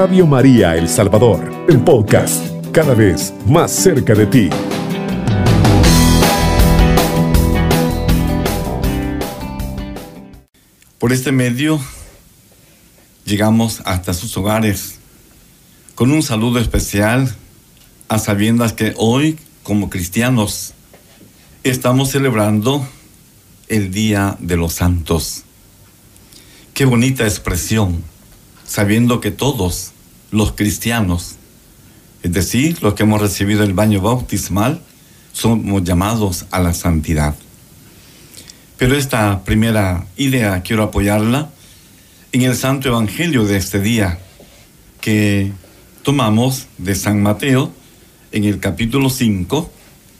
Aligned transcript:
Radio 0.00 0.26
María 0.26 0.76
El 0.78 0.88
Salvador, 0.88 1.66
el 1.68 1.78
podcast, 1.80 2.42
cada 2.72 2.94
vez 2.94 3.34
más 3.46 3.70
cerca 3.70 4.14
de 4.14 4.24
ti. 4.24 4.48
Por 10.98 11.12
este 11.12 11.32
medio 11.32 11.78
llegamos 13.26 13.82
hasta 13.84 14.14
sus 14.14 14.34
hogares 14.38 15.00
con 15.94 16.12
un 16.12 16.22
saludo 16.22 16.60
especial 16.60 17.36
a 18.08 18.18
sabiendas 18.18 18.72
que 18.72 18.94
hoy, 18.96 19.38
como 19.62 19.90
cristianos, 19.90 20.72
estamos 21.62 22.08
celebrando 22.08 22.88
el 23.68 23.92
Día 23.92 24.38
de 24.40 24.56
los 24.56 24.72
Santos. 24.72 25.42
Qué 26.72 26.86
bonita 26.86 27.24
expresión, 27.24 28.02
sabiendo 28.64 29.20
que 29.20 29.30
todos 29.30 29.92
los 30.30 30.52
cristianos, 30.52 31.36
es 32.22 32.32
decir, 32.32 32.82
los 32.82 32.94
que 32.94 33.02
hemos 33.02 33.20
recibido 33.20 33.62
el 33.62 33.72
baño 33.72 34.00
bautismal, 34.00 34.82
somos 35.32 35.82
llamados 35.84 36.46
a 36.50 36.60
la 36.60 36.74
santidad. 36.74 37.34
Pero 38.76 38.96
esta 38.96 39.44
primera 39.44 40.06
idea 40.16 40.62
quiero 40.62 40.82
apoyarla 40.82 41.50
en 42.32 42.42
el 42.42 42.54
Santo 42.56 42.88
Evangelio 42.88 43.44
de 43.44 43.56
este 43.56 43.80
día 43.80 44.18
que 45.00 45.52
tomamos 46.02 46.66
de 46.78 46.94
San 46.94 47.22
Mateo 47.22 47.72
en 48.32 48.44
el 48.44 48.60
capítulo 48.60 49.10
5 49.10 49.70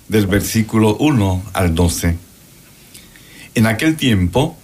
del 0.09 0.27
versículo 0.27 0.97
1 0.97 1.43
al 1.53 1.75
12. 1.75 2.17
En 3.55 3.67
aquel 3.67 3.97
tiempo, 3.97 4.57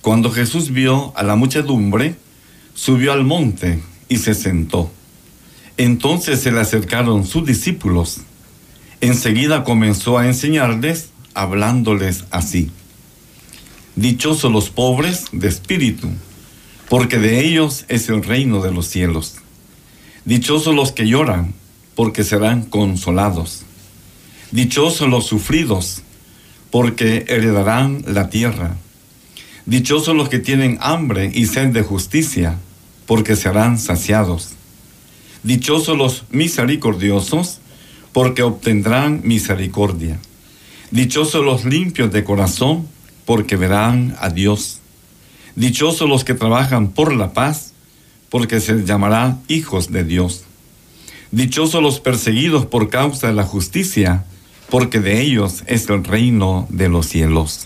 cuando 0.00 0.30
Jesús 0.30 0.70
vio 0.70 1.12
a 1.16 1.22
la 1.22 1.36
muchedumbre, 1.36 2.16
subió 2.74 3.12
al 3.12 3.24
monte 3.24 3.80
y 4.08 4.18
se 4.18 4.34
sentó. 4.34 4.90
Entonces 5.76 6.40
se 6.40 6.50
le 6.50 6.60
acercaron 6.60 7.26
sus 7.26 7.46
discípulos. 7.46 8.18
Enseguida 9.00 9.62
comenzó 9.62 10.18
a 10.18 10.26
enseñarles, 10.26 11.10
hablándoles 11.34 12.24
así. 12.30 12.70
Dichosos 13.94 14.50
los 14.50 14.70
pobres 14.70 15.26
de 15.32 15.48
espíritu, 15.48 16.08
porque 16.88 17.18
de 17.18 17.44
ellos 17.44 17.84
es 17.88 18.08
el 18.08 18.22
reino 18.22 18.60
de 18.60 18.72
los 18.72 18.86
cielos. 18.86 19.36
Dichosos 20.24 20.74
los 20.74 20.92
que 20.92 21.06
lloran, 21.06 21.54
porque 21.94 22.24
serán 22.24 22.62
consolados. 22.62 23.62
Dichosos 24.50 25.08
los 25.08 25.26
sufridos, 25.26 26.02
porque 26.70 27.24
heredarán 27.28 28.04
la 28.06 28.30
tierra. 28.30 28.76
Dichosos 29.66 30.16
los 30.16 30.28
que 30.28 30.38
tienen 30.38 30.78
hambre 30.80 31.30
y 31.32 31.46
sed 31.46 31.68
de 31.68 31.82
justicia, 31.82 32.58
porque 33.08 33.36
serán 33.36 33.78
saciados. 33.78 34.50
Dichosos 35.42 35.96
los 35.96 36.24
misericordiosos, 36.30 37.58
porque 38.12 38.42
obtendrán 38.42 39.22
misericordia. 39.24 40.20
Dichosos 40.90 41.42
los 41.42 41.64
limpios 41.64 42.12
de 42.12 42.22
corazón, 42.22 42.86
porque 43.24 43.56
verán 43.56 44.14
a 44.20 44.28
Dios. 44.28 44.80
Dichosos 45.56 46.06
los 46.06 46.22
que 46.22 46.34
trabajan 46.34 46.88
por 46.88 47.14
la 47.14 47.32
paz, 47.32 47.72
porque 48.28 48.60
se 48.60 48.84
llamará 48.84 49.38
hijos 49.48 49.90
de 49.90 50.04
Dios. 50.04 50.44
Dichosos 51.30 51.82
los 51.82 52.00
perseguidos 52.00 52.66
por 52.66 52.90
causa 52.90 53.28
de 53.28 53.32
la 53.32 53.44
justicia, 53.44 54.26
porque 54.68 55.00
de 55.00 55.22
ellos 55.22 55.64
es 55.66 55.88
el 55.88 56.04
reino 56.04 56.66
de 56.68 56.90
los 56.90 57.06
cielos. 57.06 57.64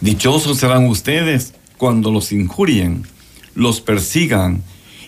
Dichosos 0.00 0.58
serán 0.58 0.86
ustedes 0.86 1.54
cuando 1.76 2.10
los 2.10 2.32
injurien, 2.32 3.06
los 3.54 3.80
persigan 3.80 4.62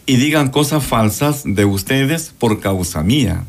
y 0.07 0.17
digan 0.17 0.51
cosas 0.51 0.85
falsas 0.85 1.43
de 1.45 1.65
ustedes 1.65 2.35
por 2.39 2.61
causa 2.61 3.03
mía. 3.03 3.45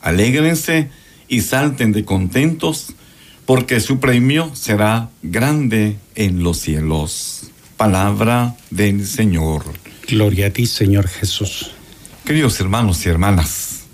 Alégrense 0.00 0.90
y 1.28 1.40
salten 1.42 1.92
de 1.92 2.04
contentos, 2.04 2.94
porque 3.44 3.80
su 3.80 4.00
premio 4.00 4.54
será 4.54 5.10
grande 5.22 5.96
en 6.14 6.42
los 6.42 6.58
cielos. 6.58 7.50
Palabra 7.76 8.56
del 8.70 9.06
Señor. 9.06 9.64
Gloria 10.08 10.48
a 10.48 10.50
ti, 10.50 10.66
Señor 10.66 11.08
Jesús. 11.08 11.72
Queridos 12.24 12.58
hermanos 12.58 13.04
y 13.06 13.08
hermanas, 13.08 13.84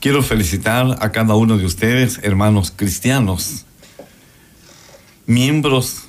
quiero 0.00 0.22
felicitar 0.22 0.96
a 1.00 1.12
cada 1.12 1.36
uno 1.36 1.58
de 1.58 1.66
ustedes, 1.66 2.18
hermanos 2.22 2.72
cristianos, 2.74 3.66
miembros 5.26 6.06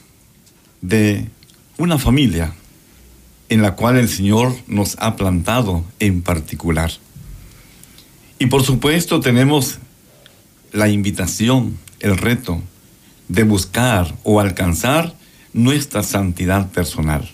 de 0.82 1.30
una 1.78 2.00
familia 2.00 2.56
en 3.52 3.62
la 3.62 3.76
cual 3.76 3.98
el 3.98 4.08
Señor 4.08 4.56
nos 4.66 4.96
ha 5.00 5.18
plantado 5.18 5.84
en 6.00 6.22
particular. 6.22 6.90
Y 8.40 8.46
por 8.46 8.64
supuesto 8.64 9.20
tenemos 9.20 9.80
la 10.72 10.88
invitación, 10.88 11.78
el 12.00 12.18
reto 12.18 12.62
de 13.28 13.44
buscar 13.44 14.16
o 14.24 14.40
alcanzar 14.40 15.14
nuestra 15.52 16.02
santidad 16.02 16.72
personal. 16.72 17.30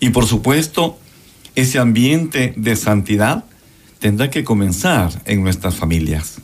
Y 0.00 0.10
por 0.10 0.26
supuesto, 0.26 0.98
ese 1.54 1.78
ambiente 1.78 2.52
de 2.56 2.74
santidad 2.74 3.44
tendrá 4.00 4.28
que 4.28 4.42
comenzar 4.42 5.22
en 5.24 5.40
nuestras 5.44 5.76
familias, 5.76 6.38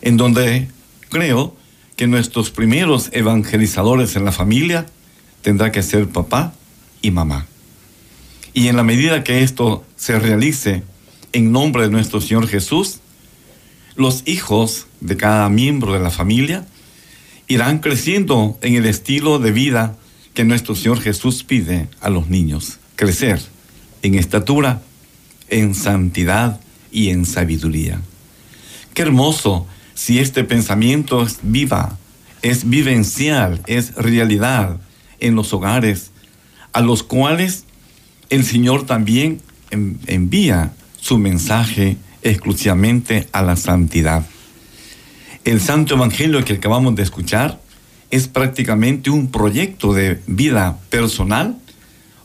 en 0.00 0.16
donde 0.16 0.68
creo 1.10 1.54
que 1.94 2.06
nuestros 2.06 2.50
primeros 2.50 3.10
evangelizadores 3.12 4.16
en 4.16 4.24
la 4.24 4.32
familia 4.32 4.86
tendrá 5.42 5.70
que 5.72 5.82
ser 5.82 6.08
papá 6.08 6.54
y 7.02 7.10
mamá. 7.10 7.46
Y 8.56 8.68
en 8.68 8.76
la 8.76 8.82
medida 8.82 9.22
que 9.22 9.42
esto 9.42 9.84
se 9.96 10.18
realice 10.18 10.82
en 11.34 11.52
nombre 11.52 11.82
de 11.82 11.90
nuestro 11.90 12.22
Señor 12.22 12.48
Jesús, 12.48 13.00
los 13.96 14.22
hijos 14.24 14.86
de 15.02 15.18
cada 15.18 15.50
miembro 15.50 15.92
de 15.92 15.98
la 16.00 16.08
familia 16.08 16.66
irán 17.48 17.80
creciendo 17.80 18.56
en 18.62 18.74
el 18.74 18.86
estilo 18.86 19.38
de 19.38 19.52
vida 19.52 19.98
que 20.32 20.44
nuestro 20.44 20.74
Señor 20.74 21.02
Jesús 21.02 21.44
pide 21.44 21.88
a 22.00 22.08
los 22.08 22.30
niños. 22.30 22.78
Crecer 22.94 23.42
en 24.00 24.14
estatura, 24.14 24.80
en 25.50 25.74
santidad 25.74 26.58
y 26.90 27.10
en 27.10 27.26
sabiduría. 27.26 28.00
Qué 28.94 29.02
hermoso 29.02 29.66
si 29.92 30.18
este 30.18 30.44
pensamiento 30.44 31.22
es 31.22 31.40
viva, 31.42 31.98
es 32.40 32.70
vivencial, 32.70 33.60
es 33.66 33.94
realidad 33.96 34.78
en 35.20 35.34
los 35.34 35.52
hogares, 35.52 36.10
a 36.72 36.80
los 36.80 37.02
cuales 37.02 37.65
el 38.30 38.44
Señor 38.44 38.86
también 38.86 39.40
envía 39.70 40.72
su 41.00 41.18
mensaje 41.18 41.96
exclusivamente 42.22 43.28
a 43.32 43.42
la 43.42 43.56
santidad. 43.56 44.26
El 45.44 45.60
Santo 45.60 45.94
Evangelio 45.94 46.44
que 46.44 46.54
acabamos 46.54 46.96
de 46.96 47.02
escuchar 47.02 47.60
es 48.10 48.28
prácticamente 48.28 49.10
un 49.10 49.30
proyecto 49.30 49.92
de 49.92 50.20
vida 50.26 50.78
personal 50.90 51.56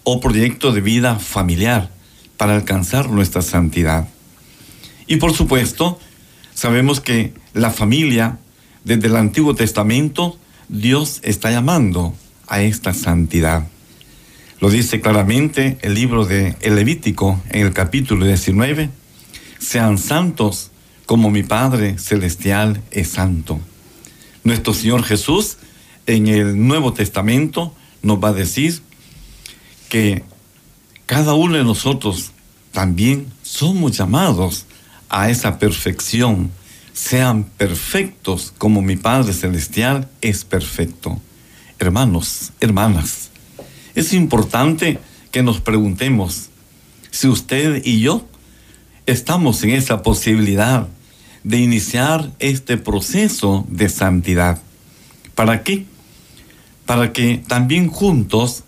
o 0.04 0.20
proyecto 0.20 0.72
de 0.72 0.82
vida 0.82 1.20
familiar 1.20 1.92
para 2.38 2.56
alcanzar 2.56 3.10
nuestra 3.10 3.42
santidad. 3.42 4.08
Y 5.06 5.18
por 5.18 5.34
supuesto, 5.34 6.00
sabemos 6.54 7.02
que 7.02 7.34
la 7.54 7.70
familia, 7.70 8.40
desde 8.84 9.08
el 9.08 9.16
Antiguo 9.16 9.54
Testamento, 9.54 10.38
Dios 10.70 11.20
está 11.24 11.52
llamando 11.52 12.16
a 12.48 12.62
esta 12.62 12.94
santidad. 12.94 13.68
Lo 14.62 14.70
dice 14.70 15.02
claramente 15.02 15.80
el 15.82 15.96
libro 15.96 16.24
de 16.24 16.56
El 16.62 16.76
Levítico 16.76 17.42
en 17.50 17.66
el 17.66 17.74
capítulo 17.74 18.28
19. 18.28 18.92
Sean 19.58 19.98
santos 19.98 20.70
como 21.08 21.32
mi 21.32 21.42
Padre 21.42 21.98
Celestial 21.98 22.80
es 22.92 23.08
santo. 23.08 23.60
Nuestro 24.44 24.76
Señor 24.76 25.02
Jesús 25.02 25.58
en 26.06 26.28
el 26.28 26.68
Nuevo 26.68 26.94
Testamento 26.94 27.74
nos 28.04 28.24
va 28.24 28.28
a 28.28 28.34
decir 28.34 28.84
que 29.90 30.24
cada 31.08 31.34
uno 31.34 31.58
de 31.58 31.64
nosotros 31.64 32.30
también 32.72 33.34
somos 33.42 33.98
llamados 33.98 34.68
a 35.10 35.32
esa 35.32 35.58
perfección 35.58 36.52
sean 36.94 37.46
perfectos 37.46 38.54
como 38.60 38.84
mi 38.84 38.96
Padre 38.96 39.34
Celestial 39.34 40.08
es 40.22 40.46
perfecto. 40.46 41.20
Hermanos, 41.80 42.52
hermanas, 42.60 43.31
es 43.96 44.14
importante 44.14 45.00
que 45.32 45.44
nos 45.44 45.62
preguntemos 45.62 46.50
si 47.10 47.28
usted 47.28 47.82
y 47.84 48.02
yo 48.02 48.26
estamos 49.06 49.64
en 49.64 49.72
esa 49.72 50.02
posibilidad 50.04 50.88
de 51.44 51.58
iniciar 51.58 52.32
este 52.40 52.78
proceso 52.78 53.66
de 53.70 53.90
santidad. 53.90 54.62
¿Para 55.36 55.64
qué? 55.64 55.86
Para 56.86 57.14
que 57.14 57.42
también 57.48 57.88
juntos, 57.88 58.64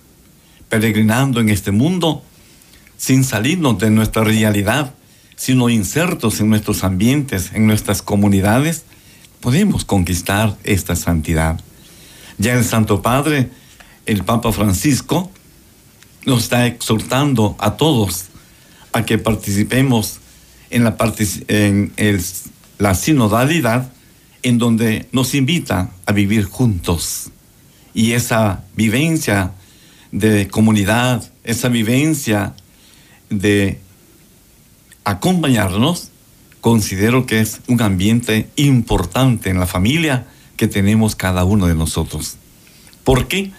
peregrinando 0.70 1.40
en 1.40 1.50
este 1.50 1.72
mundo, 1.72 2.24
sin 2.98 3.24
salirnos 3.24 3.78
de 3.80 3.92
nuestra 3.92 4.24
realidad, 4.24 4.94
sino 5.36 5.70
insertos 5.70 6.40
en 6.40 6.50
nuestros 6.50 6.84
ambientes, 6.84 7.52
en 7.54 7.68
nuestras 7.68 8.02
comunidades, 8.02 8.84
podemos 9.40 9.86
conquistar 9.86 10.58
esta 10.64 10.96
santidad. 10.96 11.60
Ya 12.38 12.54
el 12.54 12.64
Santo 12.64 13.02
Padre, 13.02 13.50
el 14.06 14.24
Papa 14.24 14.52
Francisco, 14.52 15.32
nos 16.26 16.44
está 16.44 16.68
exhortando 16.68 17.56
a 17.60 17.78
todos 17.78 18.26
a 18.94 19.06
que 19.06 19.18
participemos 19.18 20.20
en 20.70 20.84
la, 20.84 20.96
la 22.80 22.96
sinodalidad, 22.96 23.92
en 24.42 24.58
donde 24.58 25.08
nos 25.12 25.36
invita 25.36 25.92
a 26.06 26.12
vivir 26.12 26.46
juntos. 26.46 27.32
Y 27.94 28.14
esa 28.14 28.64
vivencia 28.76 29.52
de 30.12 30.48
comunidad, 30.48 31.24
esa 31.44 31.70
vivencia 31.70 32.56
de 33.30 33.80
acompañarnos, 35.04 36.10
considero 36.62 37.26
que 37.26 37.42
es 37.42 37.60
un 37.68 37.82
ambiente 37.82 38.48
importante 38.56 39.50
en 39.50 39.60
la 39.60 39.68
familia 39.68 40.28
que 40.56 40.68
tenemos 40.68 41.16
cada 41.16 41.44
uno 41.44 41.68
de 41.68 41.76
nosotros. 41.76 42.38
¿Por 43.04 43.28
qué? 43.28 43.52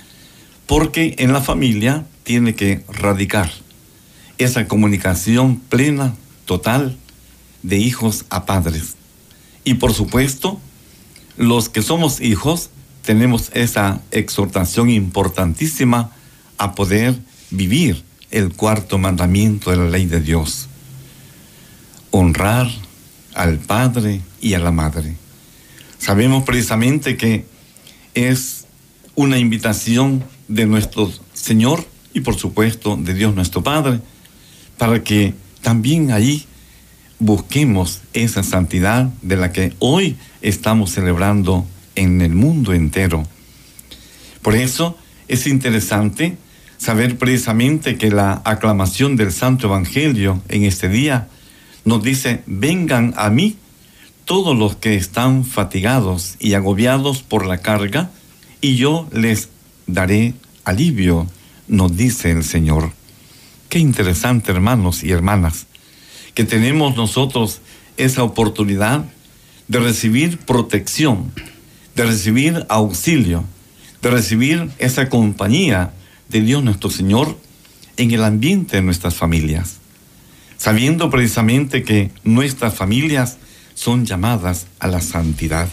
Porque 0.67 1.15
en 1.19 1.33
la 1.33 1.41
familia 1.41 2.07
tiene 2.23 2.55
que 2.55 2.83
radicar 2.89 3.51
esa 4.39 4.67
comunicación 4.67 5.61
plena, 5.61 6.15
total, 6.45 6.97
de 7.63 7.79
hijos 7.79 8.25
a 8.31 8.47
padres. 8.47 8.95
Y 9.65 9.75
por 9.75 9.95
supuesto, 9.95 10.61
los 11.37 11.69
que 11.69 11.83
somos 11.83 12.21
hijos 12.21 12.71
tenemos 13.03 13.51
esa 13.55 14.01
exhortación 14.11 14.91
importantísima 14.91 16.11
a 16.59 16.75
poder 16.75 17.19
vivir 17.51 18.03
el 18.31 18.53
cuarto 18.53 18.99
mandamiento 18.99 19.71
de 19.71 19.77
la 19.77 19.89
ley 19.89 20.07
de 20.07 20.21
Dios. 20.21 20.69
Honrar 22.11 22.69
al 23.35 23.59
padre 23.59 24.21
y 24.41 24.55
a 24.55 24.59
la 24.59 24.73
madre. 24.73 25.17
Sabemos 25.99 26.45
precisamente 26.45 27.17
que 27.17 27.47
es 28.15 28.67
una 29.15 29.39
invitación 29.39 30.25
de 30.49 30.67
nuestro 30.67 31.11
Señor 31.33 31.85
y 32.13 32.21
por 32.21 32.37
supuesto 32.37 32.97
de 32.97 33.15
Dios 33.15 33.35
nuestro 33.35 33.63
Padre, 33.63 34.01
para 34.79 35.03
que 35.03 35.35
también 35.63 36.13
ahí 36.13 36.47
busquemos 37.19 38.03
esa 38.13 38.43
santidad 38.43 39.05
de 39.23 39.37
la 39.37 39.53
que 39.53 39.75
hoy 39.79 40.17
estamos 40.43 40.91
celebrando 40.91 41.67
en 41.95 42.21
el 42.21 42.35
mundo 42.35 42.73
entero. 42.73 43.27
Por 44.43 44.55
eso 44.55 44.97
es 45.29 45.47
interesante 45.47 46.37
saber 46.77 47.17
precisamente 47.17 47.97
que 47.97 48.11
la 48.11 48.43
aclamación 48.45 49.17
del 49.17 49.33
Santo 49.33 49.69
Evangelio 49.69 50.43
en 50.49 50.65
este 50.65 50.89
día 50.89 51.29
nos 51.85 52.03
dice, 52.03 52.43
vengan 52.47 53.15
a 53.17 53.31
mí 53.31 53.57
todos 54.25 54.57
los 54.57 54.77
que 54.77 54.97
están 54.97 55.45
fatigados 55.45 56.37
y 56.39 56.55
agobiados 56.55 57.23
por 57.23 57.47
la 57.47 57.59
carga, 57.59 58.11
y 58.61 58.77
yo 58.77 59.09
les 59.13 59.49
daré 59.87 60.35
alivio, 60.65 61.27
nos 61.69 61.97
dice 61.97 62.31
el 62.31 62.45
Señor. 62.45 62.93
Qué 63.69 63.79
interesante, 63.79 64.53
hermanos 64.53 65.03
y 65.03 65.11
hermanas, 65.11 65.67
que 66.35 66.45
tenemos 66.45 66.97
nosotros 66.97 67.61
esa 67.97 68.23
oportunidad 68.23 69.05
de 69.69 69.81
recibir 69.81 70.39
protección, 70.39 71.33
de 71.95 72.05
recibir 72.05 72.67
auxilio, 72.69 73.45
de 74.03 74.11
recibir 74.11 74.71
esa 74.79 75.09
compañía 75.09 75.93
de 76.29 76.41
Dios 76.41 76.63
nuestro 76.63 76.91
Señor 76.91 77.39
en 77.97 78.11
el 78.11 78.25
ambiente 78.25 78.77
de 78.77 78.83
nuestras 78.83 79.15
familias, 79.15 79.77
sabiendo 80.57 81.11
precisamente 81.11 81.83
que 81.83 82.11
nuestras 82.25 82.75
familias 82.75 83.39
son 83.75 84.05
llamadas 84.05 84.67
a 84.79 84.89
la 84.89 85.01
santidad. 85.01 85.69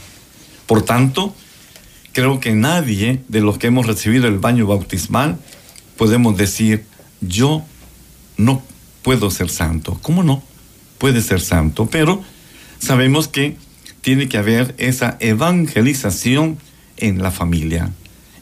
Por 0.65 0.83
tanto, 0.83 1.35
creo 2.13 2.39
que 2.39 2.53
nadie 2.53 3.23
de 3.27 3.41
los 3.41 3.57
que 3.57 3.67
hemos 3.67 3.87
recibido 3.87 4.27
el 4.27 4.39
baño 4.39 4.67
bautismal 4.67 5.37
podemos 5.97 6.37
decir, 6.37 6.85
yo 7.21 7.63
no 8.37 8.63
puedo 9.01 9.29
ser 9.31 9.49
santo. 9.49 9.99
¿Cómo 10.01 10.23
no? 10.23 10.43
Puede 10.97 11.21
ser 11.21 11.41
santo, 11.41 11.87
pero 11.91 12.21
sabemos 12.79 13.27
que 13.27 13.57
tiene 14.01 14.27
que 14.27 14.37
haber 14.37 14.73
esa 14.77 15.17
evangelización 15.19 16.57
en 16.97 17.21
la 17.21 17.31
familia. 17.31 17.91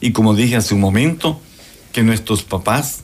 Y 0.00 0.12
como 0.12 0.34
dije 0.34 0.56
hace 0.56 0.74
un 0.74 0.80
momento, 0.80 1.40
que 1.92 2.02
nuestros 2.02 2.42
papás 2.42 3.00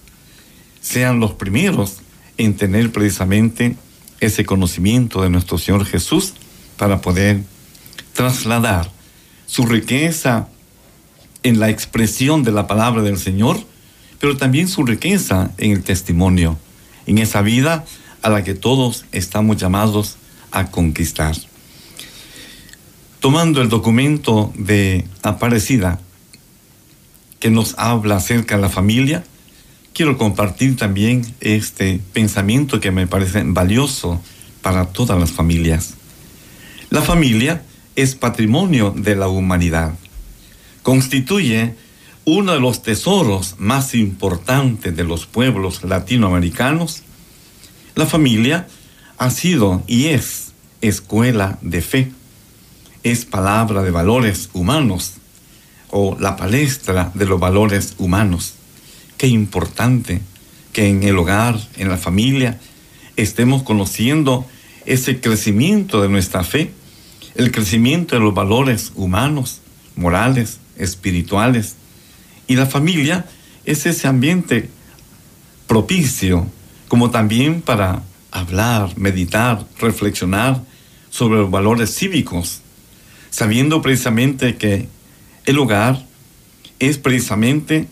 sean 0.81 1.21
los 1.21 1.35
primeros 1.35 1.99
en 2.39 2.57
tener 2.57 2.93
precisamente 2.93 3.77
ese 4.21 4.45
conocimiento 4.45 5.23
de 5.23 5.31
nuestro 5.31 5.59
Señor 5.59 5.85
Jesús 5.85 6.35
para 6.77 7.01
poder 7.01 7.43
trasladar 8.13 8.91
su 9.47 9.67
riqueza 9.67 10.49
en 11.47 11.61
la 11.61 11.71
expresión 11.71 12.43
de 12.43 12.51
la 12.51 12.67
palabra 12.67 13.03
del 13.03 13.19
Señor, 13.19 13.57
pero 14.19 14.37
también 14.37 14.67
su 14.67 14.85
riqueza 14.85 15.53
en 15.59 15.71
el 15.71 15.85
testimonio, 15.85 16.59
en 17.07 17.19
esa 17.19 17.41
vida 17.41 17.85
a 18.21 18.31
la 18.31 18.43
que 18.43 18.55
todos 18.55 19.05
estamos 19.13 19.57
llamados 19.57 20.17
a 20.51 20.73
conquistar. 20.73 21.37
Tomando 23.21 23.63
el 23.63 23.69
documento 23.69 24.53
de 24.57 25.05
Aparecida, 25.23 26.01
que 27.39 27.51
nos 27.51 27.79
habla 27.79 28.17
acerca 28.17 28.57
de 28.57 28.63
la 28.63 28.69
familia, 28.69 29.23
quiero 29.93 30.19
compartir 30.19 30.77
también 30.77 31.25
este 31.41 32.01
pensamiento 32.13 32.81
que 32.81 32.91
me 32.91 33.07
parece 33.07 33.45
valioso 33.45 34.21
para 34.63 34.87
todas 34.87 35.17
las 35.17 35.31
familias. 35.31 35.95
La 36.91 37.03
familia 37.03 37.63
es 37.95 38.17
patrimonio 38.17 38.93
de 38.97 39.15
la 39.15 39.29
humanidad. 39.29 39.93
Constituye 40.87 41.75
uno 42.25 42.53
de 42.53 42.61
los 42.61 42.81
tesoros 42.81 43.57
más 43.59 43.93
importantes 43.93 44.95
de 44.95 45.03
los 45.03 45.27
pueblos 45.27 45.83
latinoamericanos. 45.83 47.03
La 47.97 48.07
familia 48.07 48.69
ha 49.19 49.31
sido 49.31 49.83
y 49.89 50.07
es 50.07 50.53
escuela 50.83 51.59
de 51.61 51.83
fe, 51.83 52.13
es 53.03 53.25
palabra 53.25 53.83
de 53.83 53.91
valores 53.91 54.49
humanos 54.53 55.15
o 55.91 56.17
la 56.21 56.37
palestra 56.37 57.11
de 57.15 57.27
los 57.27 57.41
valores 57.41 57.97
humanos. 57.99 58.55
Qué 59.19 59.27
importante 59.27 60.21
que 60.73 60.89
en 60.89 61.03
el 61.03 61.19
hogar, 61.19 61.59
en 61.79 61.89
la 61.89 61.99
familia, 61.99 62.61
estemos 63.17 63.65
conociendo 63.65 64.47
ese 64.85 65.21
crecimiento 65.21 66.01
de 66.01 66.09
nuestra 66.09 66.45
fe, 66.45 66.71
el 67.35 67.51
crecimiento 67.51 68.15
de 68.15 68.21
los 68.21 68.35
valores 68.35 68.93
humanos, 68.95 69.63
morales, 69.97 70.61
espirituales. 70.79 71.77
Y 72.47 72.57
la 72.57 72.67
familia 72.67 73.27
es 73.65 73.87
ese 73.87 74.07
ambiente 74.07 74.69
propicio, 75.67 76.47
como 76.89 77.11
también 77.11 77.63
para 77.63 78.03
hablar, 78.31 78.97
meditar, 78.97 79.67
reflexionar 79.79 80.63
sobre 81.11 81.39
los 81.39 81.51
valores 81.51 81.95
cívicos, 81.95 82.61
sabiendo 83.31 83.83
precisamente 83.83 84.57
que 84.57 84.89
el 85.45 85.59
hogar 85.59 86.05
es 86.79 86.99
precisamente 86.99 87.89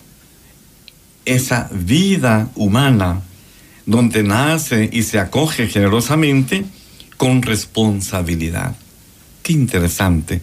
esa 1.24 1.68
vida 1.72 2.50
humana 2.54 3.22
donde 3.86 4.22
nace 4.22 4.88
y 4.92 5.02
se 5.02 5.18
acoge 5.18 5.68
generosamente 5.68 6.64
con 7.16 7.42
responsabilidad. 7.42 8.76
Qué 9.42 9.52
interesante 9.52 10.42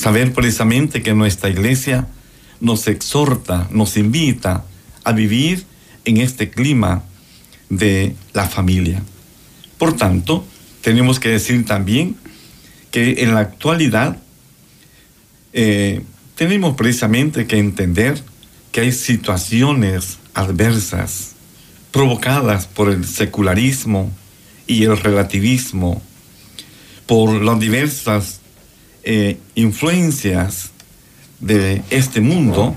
saber 0.00 0.32
precisamente 0.32 1.02
que 1.02 1.12
nuestra 1.12 1.50
iglesia 1.50 2.06
nos 2.58 2.88
exhorta, 2.88 3.68
nos 3.70 3.98
invita 3.98 4.64
a 5.04 5.12
vivir 5.12 5.66
en 6.06 6.16
este 6.16 6.48
clima 6.48 7.04
de 7.68 8.14
la 8.32 8.48
familia. 8.48 9.02
Por 9.76 9.94
tanto, 9.98 10.42
tenemos 10.80 11.20
que 11.20 11.28
decir 11.28 11.66
también 11.66 12.16
que 12.90 13.22
en 13.24 13.34
la 13.34 13.40
actualidad 13.40 14.16
eh, 15.52 16.00
tenemos 16.34 16.76
precisamente 16.76 17.46
que 17.46 17.58
entender 17.58 18.22
que 18.72 18.80
hay 18.80 18.92
situaciones 18.92 20.18
adversas 20.32 21.32
provocadas 21.90 22.66
por 22.66 22.88
el 22.88 23.04
secularismo 23.04 24.10
y 24.66 24.84
el 24.84 24.96
relativismo, 24.96 26.00
por 27.06 27.42
las 27.42 27.60
diversas 27.60 28.39
eh, 29.02 29.38
influencias 29.54 30.70
de 31.40 31.82
este 31.90 32.20
mundo, 32.20 32.76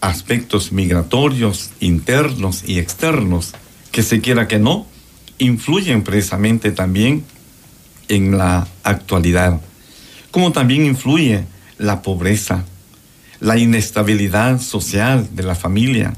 aspectos 0.00 0.70
migratorios 0.70 1.70
internos 1.80 2.62
y 2.66 2.78
externos, 2.78 3.54
que 3.90 4.02
se 4.02 4.20
quiera 4.20 4.46
que 4.46 4.58
no, 4.58 4.86
influyen 5.38 6.02
precisamente 6.02 6.72
también 6.72 7.24
en 8.08 8.36
la 8.36 8.68
actualidad, 8.82 9.60
como 10.30 10.52
también 10.52 10.84
influye 10.84 11.44
la 11.78 12.02
pobreza, 12.02 12.64
la 13.40 13.56
inestabilidad 13.56 14.60
social 14.60 15.28
de 15.32 15.42
la 15.42 15.54
familia 15.54 16.14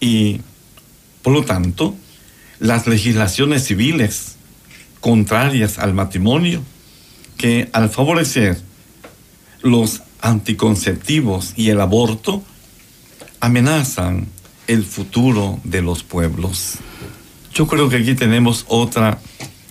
y, 0.00 0.40
por 1.22 1.32
lo 1.32 1.44
tanto, 1.44 1.94
las 2.58 2.86
legislaciones 2.86 3.64
civiles 3.64 4.36
contrarias 5.00 5.78
al 5.78 5.94
matrimonio 5.94 6.62
que 7.38 7.70
al 7.72 7.88
favorecer 7.88 8.60
los 9.62 10.02
anticonceptivos 10.20 11.54
y 11.56 11.70
el 11.70 11.80
aborto 11.80 12.42
amenazan 13.40 14.26
el 14.66 14.84
futuro 14.84 15.60
de 15.64 15.80
los 15.80 16.02
pueblos. 16.02 16.74
Yo 17.54 17.66
creo 17.66 17.88
que 17.88 17.96
aquí 17.96 18.14
tenemos 18.14 18.66
otra 18.68 19.18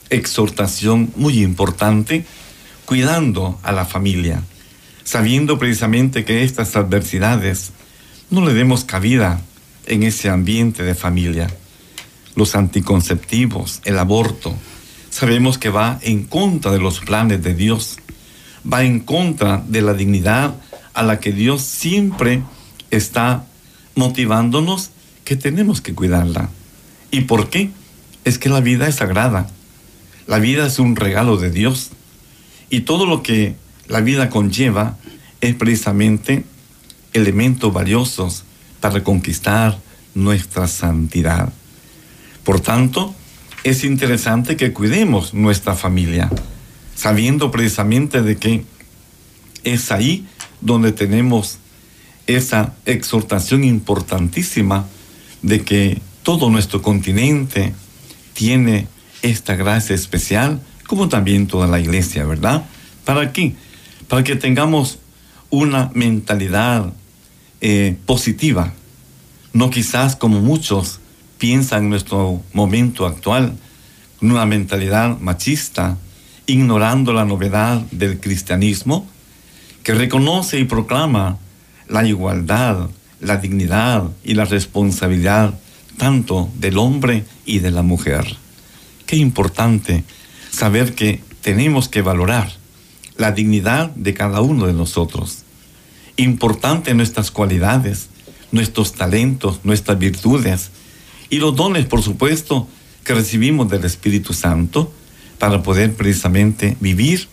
exhortación 0.10 1.12
muy 1.16 1.44
importante, 1.44 2.26
cuidando 2.86 3.60
a 3.64 3.72
la 3.74 3.86
familia, 3.86 4.42
sabiendo 5.04 5.60
precisamente 5.60 6.26
que 6.26 6.44
estas 6.44 6.76
adversidades 6.76 7.72
no 8.30 8.46
le 8.46 8.54
demos 8.54 8.86
cabida 8.86 9.42
en 9.86 10.04
ese 10.04 10.30
ambiente 10.30 10.84
de 10.84 10.96
familia. 10.96 11.48
Los 12.36 12.56
anticonceptivos, 12.56 13.82
el 13.84 14.00
aborto, 14.00 14.54
sabemos 15.18 15.58
que 15.58 15.72
va 15.72 15.98
en 16.04 16.26
contra 16.26 16.72
de 16.72 16.78
los 16.78 17.00
planes 17.00 17.42
de 17.42 17.56
Dios, 17.56 17.98
va 18.72 18.84
en 18.84 19.00
contra 19.00 19.64
de 19.68 19.82
la 19.82 19.96
dignidad 19.96 20.54
a 20.94 21.02
la 21.02 21.20
que 21.20 21.32
Dios 21.32 21.64
siempre 21.64 22.44
está 22.92 23.44
motivándonos 23.96 24.92
que 25.26 25.36
tenemos 25.36 25.82
que 25.82 25.96
cuidarla. 25.96 26.52
¿Y 27.10 27.22
por 27.22 27.50
qué? 27.50 27.72
Es 28.26 28.38
que 28.38 28.50
la 28.50 28.62
vida 28.62 28.88
es 28.88 28.98
sagrada. 28.98 29.50
La 30.28 30.38
vida 30.38 30.68
es 30.68 30.78
un 30.78 30.96
regalo 30.96 31.38
de 31.38 31.50
Dios. 31.50 31.90
Y 32.70 32.82
todo 32.82 33.08
lo 33.08 33.24
que 33.24 33.56
la 33.88 34.02
vida 34.02 34.30
conlleva 34.30 35.00
es 35.42 35.56
precisamente 35.56 36.46
elementos 37.14 37.74
valiosos 37.74 38.44
para 38.82 39.04
conquistar 39.04 39.80
nuestra 40.14 40.68
santidad. 40.68 41.52
Por 42.44 42.60
tanto, 42.60 43.16
es 43.68 43.84
interesante 43.84 44.56
que 44.56 44.72
cuidemos 44.72 45.34
nuestra 45.34 45.76
familia, 45.76 46.30
sabiendo 46.96 47.52
precisamente 47.52 48.22
de 48.22 48.38
que 48.38 48.64
es 49.66 49.92
ahí 49.92 50.26
donde 50.62 50.94
tenemos 50.94 51.58
esa 52.28 52.76
exhortación 52.86 53.66
importantísima 53.66 54.86
de 55.42 55.64
que 55.64 56.02
todo 56.24 56.50
nuestro 56.50 56.82
continente 56.82 57.74
tiene 58.34 58.88
esta 59.22 59.56
gracia 59.56 59.96
especial, 59.96 60.62
como 60.88 61.10
también 61.10 61.48
toda 61.48 61.68
la 61.68 61.80
iglesia, 61.80 62.26
¿verdad? 62.26 62.66
¿Para 63.04 63.34
qué? 63.34 63.54
Para 64.08 64.24
que 64.24 64.38
tengamos 64.38 65.00
una 65.50 65.92
mentalidad 65.94 66.94
eh, 67.60 67.98
positiva, 68.06 68.74
no 69.52 69.70
quizás 69.70 70.16
como 70.16 70.40
muchos 70.40 71.02
piensan 71.38 71.84
en 71.84 71.90
nuestro 71.90 72.42
momento 72.54 73.06
actual, 73.06 73.58
una 74.22 74.46
mentalidad 74.46 75.20
machista, 75.20 75.98
ignorando 76.46 77.14
la 77.14 77.26
novedad 77.26 77.82
del 77.92 78.20
cristianismo, 78.20 79.08
que 79.84 79.94
reconoce 79.94 80.60
y 80.60 80.66
proclama 80.66 81.38
la 81.88 82.06
igualdad, 82.06 82.90
la 83.20 83.38
dignidad 83.38 84.10
y 84.24 84.34
la 84.34 84.46
responsabilidad 84.46 85.54
tanto 85.98 86.50
del 86.56 86.78
hombre 86.78 87.26
y 87.46 87.60
de 87.60 87.72
la 87.72 87.82
mujer. 87.82 88.38
Qué 89.06 89.16
importante 89.16 90.04
saber 90.52 90.94
que 90.94 91.22
tenemos 91.42 91.90
que 91.90 92.02
valorar 92.02 92.52
la 93.18 93.32
dignidad 93.32 93.90
de 93.92 94.14
cada 94.14 94.42
uno 94.42 94.68
de 94.68 94.74
nosotros. 94.74 95.44
Importante 96.18 96.94
nuestras 96.94 97.32
cualidades, 97.32 98.10
nuestros 98.52 98.94
talentos, 98.94 99.62
nuestras 99.64 99.98
virtudes 99.98 100.72
y 101.30 101.38
los 101.38 101.56
dones, 101.56 101.86
por 101.86 102.02
supuesto, 102.02 102.68
que 103.04 103.14
recibimos 103.14 103.70
del 103.70 103.86
Espíritu 103.86 104.34
Santo 104.34 104.92
para 105.40 105.64
poder 105.64 105.94
precisamente 105.94 106.78
vivir 106.80 107.28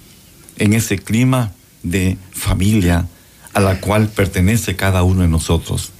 en 0.58 0.72
ese 0.72 0.98
clima 0.98 1.52
de 1.82 2.16
familia 2.32 3.08
a 3.52 3.60
la 3.60 3.80
cual 3.80 4.08
pertenece 4.08 4.76
cada 4.76 5.02
uno 5.02 5.22
de 5.22 5.28
nosotros. 5.28 5.92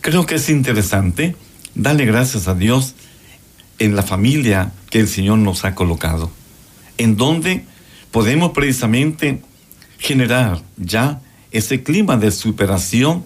Creo 0.00 0.26
que 0.26 0.36
es 0.36 0.48
interesante 0.48 1.36
darle 1.74 2.04
gracias 2.04 2.48
a 2.48 2.54
Dios 2.54 2.94
en 3.78 3.96
la 3.96 4.02
familia 4.02 4.72
que 4.90 5.00
el 5.00 5.08
Señor 5.08 5.38
nos 5.38 5.64
ha 5.64 5.74
colocado, 5.74 6.30
en 6.98 7.16
donde 7.16 7.64
podemos 8.10 8.52
precisamente 8.52 9.40
generar 9.98 10.62
ya 10.76 11.20
ese 11.52 11.82
clima 11.82 12.16
de 12.16 12.30
superación 12.30 13.24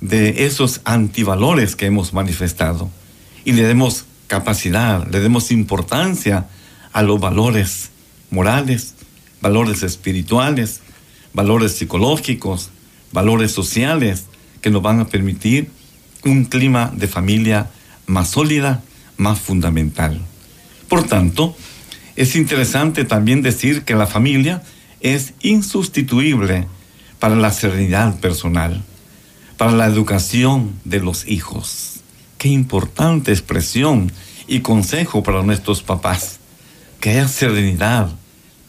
de 0.00 0.46
esos 0.46 0.80
antivalores 0.84 1.76
que 1.76 1.86
hemos 1.86 2.12
manifestado 2.12 2.90
y 3.44 3.52
le 3.52 3.64
demos 3.64 4.04
capacidad, 4.26 5.06
le 5.10 5.20
demos 5.20 5.50
importancia 5.50 6.46
a 6.92 7.02
los 7.02 7.20
valores 7.20 7.90
morales, 8.30 8.94
valores 9.40 9.82
espirituales, 9.82 10.80
valores 11.32 11.72
psicológicos, 11.72 12.70
valores 13.12 13.52
sociales 13.52 14.26
que 14.60 14.70
nos 14.70 14.82
van 14.82 15.00
a 15.00 15.08
permitir 15.08 15.70
un 16.24 16.44
clima 16.44 16.92
de 16.94 17.08
familia 17.08 17.70
más 18.06 18.30
sólida, 18.30 18.82
más 19.16 19.40
fundamental. 19.40 20.20
Por 20.88 21.04
tanto, 21.04 21.56
es 22.16 22.36
interesante 22.36 23.04
también 23.04 23.42
decir 23.42 23.82
que 23.84 23.94
la 23.94 24.06
familia 24.06 24.62
es 25.00 25.34
insustituible 25.40 26.66
para 27.18 27.36
la 27.36 27.52
serenidad 27.52 28.18
personal, 28.20 28.82
para 29.56 29.72
la 29.72 29.86
educación 29.86 30.72
de 30.84 31.00
los 31.00 31.26
hijos. 31.26 31.89
Qué 32.40 32.48
importante 32.48 33.32
expresión 33.32 34.10
y 34.48 34.60
consejo 34.60 35.22
para 35.22 35.42
nuestros 35.42 35.82
papás. 35.82 36.38
Que 36.98 37.10
haya 37.10 37.28
serenidad 37.28 38.08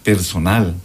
personal, 0.04 0.76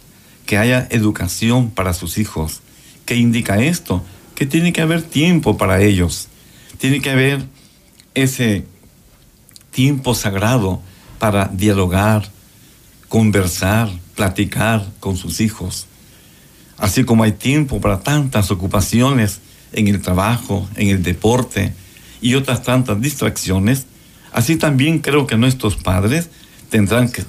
que 0.45 0.57
haya 0.57 0.87
educación 0.89 1.69
para 1.69 1.93
sus 1.93 2.17
hijos. 2.17 2.61
¿Qué 3.05 3.17
indica 3.17 3.61
esto? 3.61 4.05
Que 4.35 4.45
tiene 4.45 4.71
que 4.71 4.79
haber 4.79 5.01
tiempo 5.01 5.57
para 5.57 5.81
ellos. 5.81 6.29
Tiene 6.77 7.01
que 7.01 7.09
haber 7.09 7.43
ese 8.13 8.63
tiempo 9.71 10.15
sagrado 10.15 10.81
para 11.19 11.49
dialogar, 11.51 12.29
conversar, 13.09 13.89
platicar 14.15 14.87
con 15.01 15.17
sus 15.17 15.41
hijos. 15.41 15.87
Así 16.77 17.03
como 17.03 17.25
hay 17.25 17.33
tiempo 17.33 17.81
para 17.81 17.99
tantas 17.99 18.49
ocupaciones 18.49 19.41
en 19.73 19.89
el 19.89 20.01
trabajo, 20.01 20.69
en 20.77 20.87
el 20.87 21.03
deporte 21.03 21.73
y 22.21 22.35
otras 22.35 22.63
tantas 22.63 22.99
distracciones, 23.01 23.85
así 24.31 24.55
también 24.55 24.99
creo 24.99 25.27
que 25.27 25.37
nuestros 25.37 25.75
padres 25.75 26.29
tendrán 26.69 27.09
que, 27.09 27.23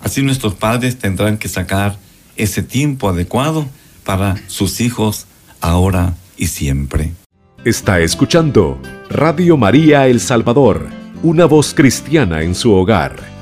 así 0.00 0.22
nuestros 0.22 0.54
padres 0.54 0.98
tendrán 0.98 1.38
que 1.38 1.48
sacar 1.48 1.96
ese 2.36 2.62
tiempo 2.62 3.08
adecuado 3.08 3.66
para 4.04 4.36
sus 4.48 4.80
hijos 4.80 5.26
ahora 5.60 6.14
y 6.36 6.46
siempre. 6.46 7.12
Está 7.64 8.00
escuchando 8.00 8.80
Radio 9.08 9.56
María 9.56 10.08
El 10.08 10.20
Salvador, 10.20 10.88
una 11.22 11.44
voz 11.44 11.74
cristiana 11.74 12.42
en 12.42 12.54
su 12.54 12.72
hogar. 12.72 13.32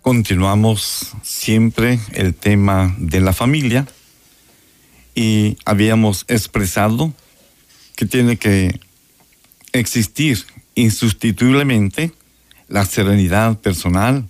Continuamos 0.00 1.12
siempre 1.22 1.98
el 2.12 2.34
tema 2.34 2.94
de 2.98 3.20
la 3.20 3.32
familia 3.32 3.86
y 5.14 5.56
habíamos 5.64 6.24
expresado 6.28 7.12
que 7.96 8.06
tiene 8.06 8.36
que 8.36 8.80
existir 9.72 10.44
insustituiblemente 10.74 12.12
la 12.68 12.84
serenidad 12.84 13.58
personal 13.58 14.26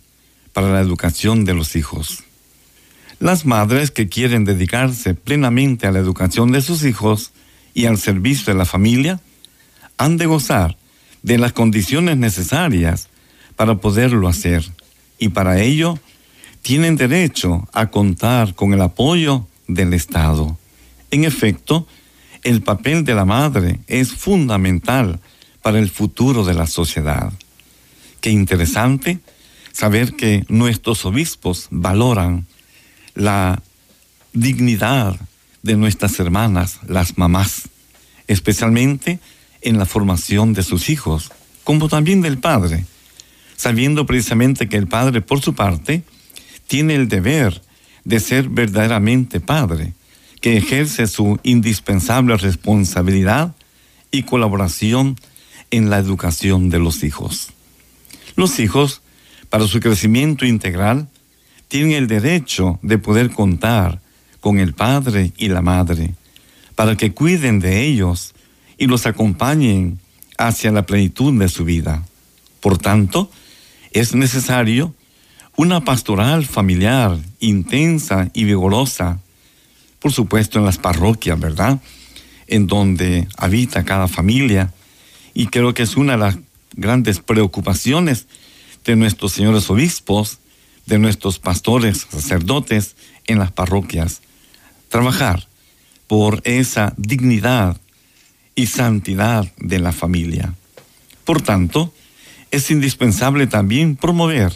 para 0.53 0.71
la 0.71 0.81
educación 0.81 1.45
de 1.45 1.55
los 1.55 1.77
hijos. 1.77 2.25
Las 3.21 3.47
madres 3.47 3.91
que 3.91 4.09
quieren 4.09 4.45
dedicarse 4.45 5.15
plenamente 5.15 5.87
a 5.87 5.93
la 5.93 5.99
educación 5.99 6.53
de 6.53 6.61
sus 6.61 6.85
hijos 6.85 7.33
y 7.73 7.87
al 7.87 7.99
servicio 7.99 8.53
de 8.53 8.59
la 8.59 8.65
familia 8.65 9.21
han 9.97 10.17
de 10.17 10.27
gozar 10.27 10.77
de 11.23 11.39
las 11.39 11.53
condiciones 11.53 12.17
necesarias 12.17 13.09
para 13.57 13.77
poderlo 13.77 14.29
hacer 14.29 14.65
y 15.19 15.31
para 15.31 15.61
ello 15.61 15.99
tienen 16.63 16.97
derecho 16.97 17.69
a 17.73 17.91
contar 17.91 18.55
con 18.55 18.75
el 18.75 18.83
apoyo 18.83 19.47
del 19.69 19.95
Estado. 19.95 20.59
En 21.15 21.23
efecto, 21.25 21.87
el 22.43 22.63
papel 22.63 23.05
de 23.05 23.15
la 23.15 23.25
madre 23.25 23.79
es 23.87 24.11
fundamental 24.11 25.21
para 25.63 25.79
el 25.79 25.89
futuro 25.89 26.45
de 26.45 26.55
la 26.55 26.67
sociedad. 26.67 27.33
Qué 28.21 28.31
interesante 28.31 29.21
saber 29.71 30.17
que 30.17 30.45
nuestros 30.49 31.05
obispos 31.05 31.69
valoran 31.71 32.49
la 33.15 33.63
dignidad 34.33 35.15
de 35.63 35.77
nuestras 35.77 36.19
hermanas, 36.19 36.81
las 36.89 37.17
mamás, 37.17 37.69
especialmente 38.27 39.21
en 39.63 39.79
la 39.79 39.87
formación 39.87 40.53
de 40.53 40.65
sus 40.65 40.91
hijos, 40.91 41.31
como 41.63 41.89
también 41.89 42.23
del 42.23 42.39
padre, 42.39 42.87
sabiendo 43.55 44.05
precisamente 44.05 44.69
que 44.69 44.79
el 44.79 44.89
padre, 44.89 45.21
por 45.21 45.41
su 45.41 45.55
parte, 45.55 46.03
tiene 46.67 46.97
el 46.97 47.07
deber 47.07 47.63
de 48.03 48.19
ser 48.19 48.49
verdaderamente 48.49 49.39
padre, 49.39 49.93
que 50.45 50.59
ejerce 50.59 51.07
su 51.07 51.41
indispensable 51.43 52.37
responsabilidad 52.37 53.55
y 54.11 54.25
colaboración 54.25 55.19
en 55.71 55.89
la 55.89 55.97
educación 55.97 56.69
de 56.69 56.79
los 56.79 57.03
hijos. 57.03 57.49
Los 58.37 58.61
hijos 58.61 59.01
para 59.55 59.69
su 59.69 59.79
crecimiento 59.79 60.45
integral, 60.45 61.07
tienen 61.69 61.93
el 61.93 62.09
derecho 62.09 62.81
de 62.83 62.99
poder 62.99 63.31
contar 63.31 64.01
con 64.41 64.59
el 64.59 64.75
padre 64.75 65.33
y 65.37 65.47
la 65.47 65.63
madre, 65.63 66.15
para 66.75 66.97
que 66.97 67.13
cuiden 67.13 67.61
de 67.61 67.83
ellos 67.83 68.35
y 68.79 68.89
los 68.89 69.07
acompañen 69.07 70.01
hacia 70.39 70.73
la 70.73 70.85
plenitud 70.87 71.39
de 71.39 71.49
su 71.49 71.65
vida. 71.65 72.05
Por 72.61 72.79
tanto, 72.79 73.31
es 73.93 74.13
necesario 74.15 74.93
una 75.55 75.85
pastoral 75.85 76.45
familiar 76.45 77.17
intensa 77.39 78.31
y 78.35 78.43
vigorosa, 78.43 79.21
por 80.05 80.13
supuesto 80.13 80.59
en 80.59 80.67
las 80.67 80.77
parroquias, 80.77 81.41
¿verdad? 81.41 81.81
En 82.47 82.67
donde 82.67 83.27
habita 83.39 83.87
cada 83.87 84.07
familia. 84.07 84.71
Y 85.33 85.47
creo 85.47 85.73
que 85.73 85.83
es 85.83 85.97
una 85.97 86.13
de 86.13 86.19
las 86.19 86.37
grandes 86.77 87.21
preocupaciones 87.21 88.27
de 88.85 88.97
nuestros 88.97 89.33
señores 89.33 89.71
obispos, 89.71 90.41
de 90.85 90.99
nuestros 90.99 91.39
pastores, 91.39 92.07
sacerdotes 92.11 92.97
en 93.27 93.39
las 93.39 93.51
parroquias. 93.51 94.21
Trabajar 94.91 95.49
por 96.07 96.43
esa 96.45 96.93
dignidad 96.99 97.81
y 98.55 98.67
santidad 98.67 99.51
de 99.57 99.79
la 99.79 99.93
familia. 99.93 100.53
Por 101.25 101.41
tanto, 101.41 101.95
es 102.51 102.71
indispensable 102.71 103.47
también 103.47 103.97
promover, 103.97 104.53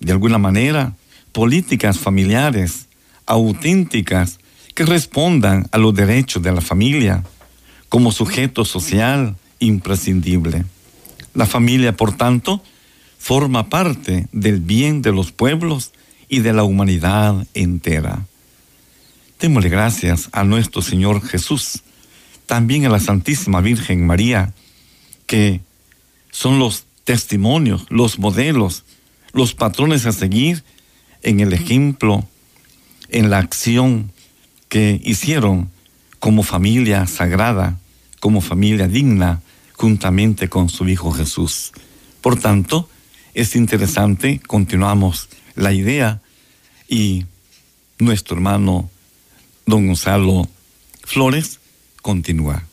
de 0.00 0.12
alguna 0.12 0.36
manera, 0.36 0.92
políticas 1.32 1.98
familiares 1.98 2.88
auténticas 3.26 4.38
que 4.74 4.84
respondan 4.84 5.68
a 5.72 5.78
los 5.78 5.94
derechos 5.94 6.42
de 6.42 6.52
la 6.52 6.60
familia 6.60 7.24
como 7.88 8.12
sujeto 8.12 8.64
social 8.64 9.36
imprescindible. 9.60 10.64
La 11.32 11.46
familia, 11.46 11.96
por 11.96 12.16
tanto, 12.16 12.62
forma 13.18 13.68
parte 13.68 14.28
del 14.32 14.60
bien 14.60 15.00
de 15.00 15.12
los 15.12 15.32
pueblos 15.32 15.92
y 16.28 16.40
de 16.40 16.52
la 16.52 16.64
humanidad 16.64 17.46
entera. 17.54 18.26
Démosle 19.40 19.68
gracias 19.68 20.28
a 20.32 20.44
nuestro 20.44 20.82
Señor 20.82 21.22
Jesús, 21.22 21.82
también 22.46 22.86
a 22.86 22.88
la 22.88 23.00
Santísima 23.00 23.60
Virgen 23.60 24.06
María, 24.06 24.52
que 25.26 25.60
son 26.30 26.58
los 26.58 26.86
testimonios, 27.04 27.86
los 27.90 28.18
modelos, 28.18 28.84
los 29.32 29.54
patrones 29.54 30.06
a 30.06 30.12
seguir 30.12 30.64
en 31.22 31.40
el 31.40 31.52
ejemplo, 31.52 32.26
en 33.08 33.30
la 33.30 33.38
acción 33.38 34.12
que 34.68 35.00
hicieron 35.04 35.70
como 36.18 36.42
familia 36.42 37.06
sagrada, 37.06 37.78
como 38.20 38.40
familia 38.40 38.88
digna, 38.88 39.42
juntamente 39.74 40.48
con 40.48 40.68
su 40.68 40.88
Hijo 40.88 41.12
Jesús. 41.12 41.72
Por 42.20 42.38
tanto, 42.40 42.88
es 43.34 43.56
interesante, 43.56 44.40
continuamos 44.46 45.28
la 45.54 45.72
idea 45.72 46.22
y 46.88 47.26
nuestro 47.98 48.36
hermano 48.36 48.90
don 49.66 49.86
Gonzalo 49.86 50.48
Flores 51.02 51.60
continúa. 52.02 52.64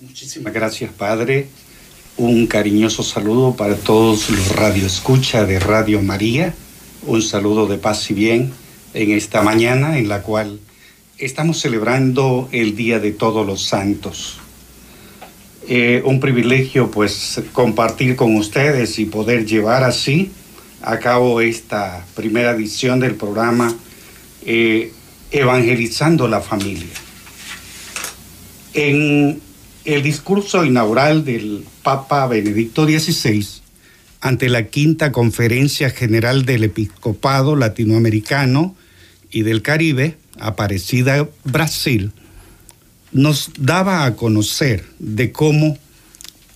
Muchísimas 0.00 0.52
gracias, 0.52 0.90
Padre. 0.92 1.48
Un 2.16 2.46
cariñoso 2.46 3.02
saludo 3.02 3.56
para 3.56 3.76
todos 3.76 4.30
los 4.30 4.56
radioescucha 4.56 5.44
de 5.44 5.58
Radio 5.58 6.02
María. 6.02 6.54
Un 7.06 7.22
saludo 7.22 7.66
de 7.66 7.78
paz 7.78 8.10
y 8.10 8.14
bien 8.14 8.52
en 8.94 9.10
esta 9.10 9.42
mañana 9.42 9.98
en 9.98 10.08
la 10.08 10.22
cual 10.22 10.60
estamos 11.18 11.60
celebrando 11.60 12.48
el 12.52 12.76
Día 12.76 13.00
de 13.00 13.12
Todos 13.12 13.46
los 13.46 13.62
Santos. 13.62 14.38
Eh, 15.66 16.02
un 16.04 16.20
privilegio 16.20 16.90
pues 16.90 17.42
compartir 17.52 18.16
con 18.16 18.36
ustedes 18.36 18.98
y 18.98 19.06
poder 19.06 19.46
llevar 19.46 19.82
así 19.82 20.30
a 20.82 20.98
cabo 20.98 21.40
esta 21.40 22.04
primera 22.14 22.52
edición 22.52 23.00
del 23.00 23.14
programa 23.14 23.74
eh, 24.44 24.92
Evangelizando 25.30 26.28
la 26.28 26.40
Familia. 26.40 26.92
En 28.74 29.40
el 29.84 30.02
discurso 30.02 30.64
inaugural 30.64 31.24
del 31.24 31.64
Papa 31.82 32.26
Benedicto 32.26 32.86
XVI 32.86 33.46
ante 34.20 34.48
la 34.48 34.66
quinta 34.68 35.12
conferencia 35.12 35.90
general 35.90 36.44
del 36.44 36.64
episcopado 36.64 37.56
latinoamericano 37.56 38.74
y 39.34 39.42
del 39.42 39.62
Caribe, 39.62 40.16
Aparecida 40.38 41.28
Brasil, 41.42 42.12
nos 43.10 43.50
daba 43.58 44.04
a 44.04 44.14
conocer 44.14 44.84
de 45.00 45.32
cómo 45.32 45.76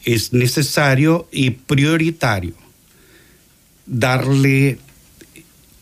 es 0.04 0.32
necesario 0.32 1.28
y 1.32 1.50
prioritario 1.50 2.54
darle 3.84 4.78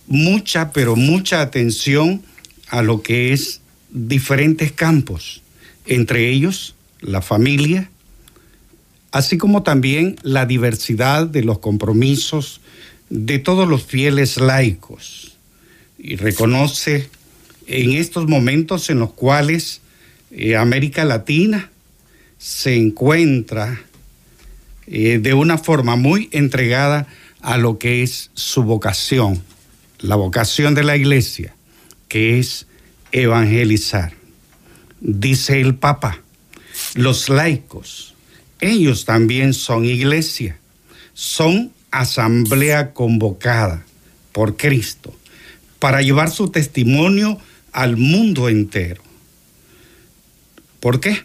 mucha, 0.06 0.72
pero 0.72 0.96
mucha 0.96 1.42
atención 1.42 2.22
a 2.68 2.80
lo 2.80 3.02
que 3.02 3.34
es 3.34 3.60
diferentes 3.90 4.72
campos, 4.72 5.42
entre 5.84 6.30
ellos 6.30 6.76
la 7.02 7.20
familia, 7.20 7.90
así 9.12 9.36
como 9.36 9.62
también 9.62 10.16
la 10.22 10.46
diversidad 10.46 11.26
de 11.26 11.44
los 11.44 11.58
compromisos 11.58 12.62
de 13.10 13.38
todos 13.38 13.68
los 13.68 13.84
fieles 13.84 14.38
laicos. 14.38 15.35
Y 15.98 16.16
reconoce 16.16 17.08
en 17.66 17.92
estos 17.92 18.28
momentos 18.28 18.90
en 18.90 19.00
los 19.00 19.12
cuales 19.12 19.80
eh, 20.30 20.56
América 20.56 21.04
Latina 21.04 21.70
se 22.38 22.76
encuentra 22.76 23.80
eh, 24.86 25.18
de 25.20 25.34
una 25.34 25.58
forma 25.58 25.96
muy 25.96 26.28
entregada 26.32 27.06
a 27.40 27.56
lo 27.56 27.78
que 27.78 28.02
es 28.02 28.30
su 28.34 28.62
vocación, 28.62 29.42
la 29.98 30.16
vocación 30.16 30.74
de 30.74 30.84
la 30.84 30.96
iglesia, 30.96 31.54
que 32.08 32.38
es 32.38 32.66
evangelizar. 33.12 34.12
Dice 35.00 35.60
el 35.60 35.74
Papa, 35.74 36.20
los 36.94 37.28
laicos, 37.28 38.14
ellos 38.60 39.04
también 39.04 39.54
son 39.54 39.84
iglesia, 39.84 40.58
son 41.14 41.72
asamblea 41.90 42.92
convocada 42.92 43.84
por 44.32 44.56
Cristo 44.56 45.14
para 45.78 46.02
llevar 46.02 46.30
su 46.30 46.48
testimonio 46.50 47.38
al 47.72 47.96
mundo 47.96 48.48
entero. 48.48 49.02
¿Por 50.80 51.00
qué? 51.00 51.24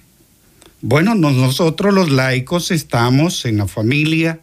Bueno, 0.82 1.14
nosotros 1.14 1.94
los 1.94 2.10
laicos 2.10 2.72
estamos 2.72 3.46
en 3.46 3.58
la 3.58 3.68
familia, 3.68 4.40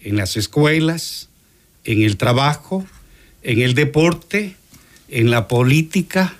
en 0.00 0.16
las 0.16 0.36
escuelas, 0.36 1.28
en 1.84 2.02
el 2.02 2.16
trabajo, 2.16 2.86
en 3.42 3.60
el 3.60 3.74
deporte, 3.74 4.54
en 5.08 5.30
la 5.30 5.48
política. 5.48 6.36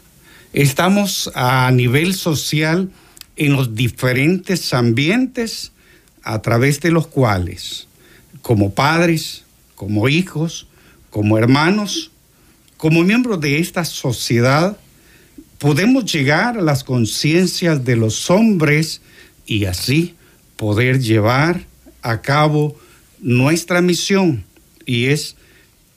Estamos 0.53 1.33
a 1.35 1.71
nivel 1.73 2.15
social 2.15 2.91
en 3.37 3.55
los 3.55 3.75
diferentes 3.75 4.73
ambientes 4.73 5.73
a 6.23 6.41
través 6.43 6.81
de 6.81 6.93
los 6.93 7.09
cuales, 7.09 7.89
como 8.43 8.73
padres, 8.73 9.45
como 9.75 10.09
hijos, 10.09 10.69
como 11.11 11.37
hermanos, 11.37 12.12
como 12.83 13.05
miembros 13.05 13.41
de 13.41 13.61
esta 13.61 13.85
sociedad, 13.85 14.77
podemos 15.59 16.13
llegar 16.13 16.59
a 16.59 16.63
las 16.63 16.83
conciencias 16.83 17.85
de 17.85 17.95
los 17.95 18.29
hombres 18.29 19.03
y 19.47 19.67
así 19.67 20.17
poder 20.57 20.99
llevar 20.99 21.65
a 22.03 22.23
cabo 22.23 22.77
nuestra 23.21 23.83
misión 23.83 24.43
y 24.85 25.07
es 25.07 25.37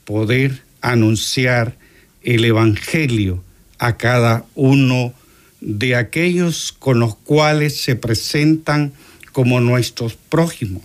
poder 0.04 0.62
anunciar 0.80 1.76
el 2.22 2.44
Evangelio 2.44 3.42
a 3.80 3.96
cada 3.96 4.46
uno 4.54 5.12
de 5.60 5.96
aquellos 5.96 6.70
con 6.70 7.00
los 7.00 7.16
cuales 7.16 7.80
se 7.80 7.96
presentan 7.96 8.92
como 9.32 9.58
nuestros 9.58 10.14
prójimos. 10.14 10.84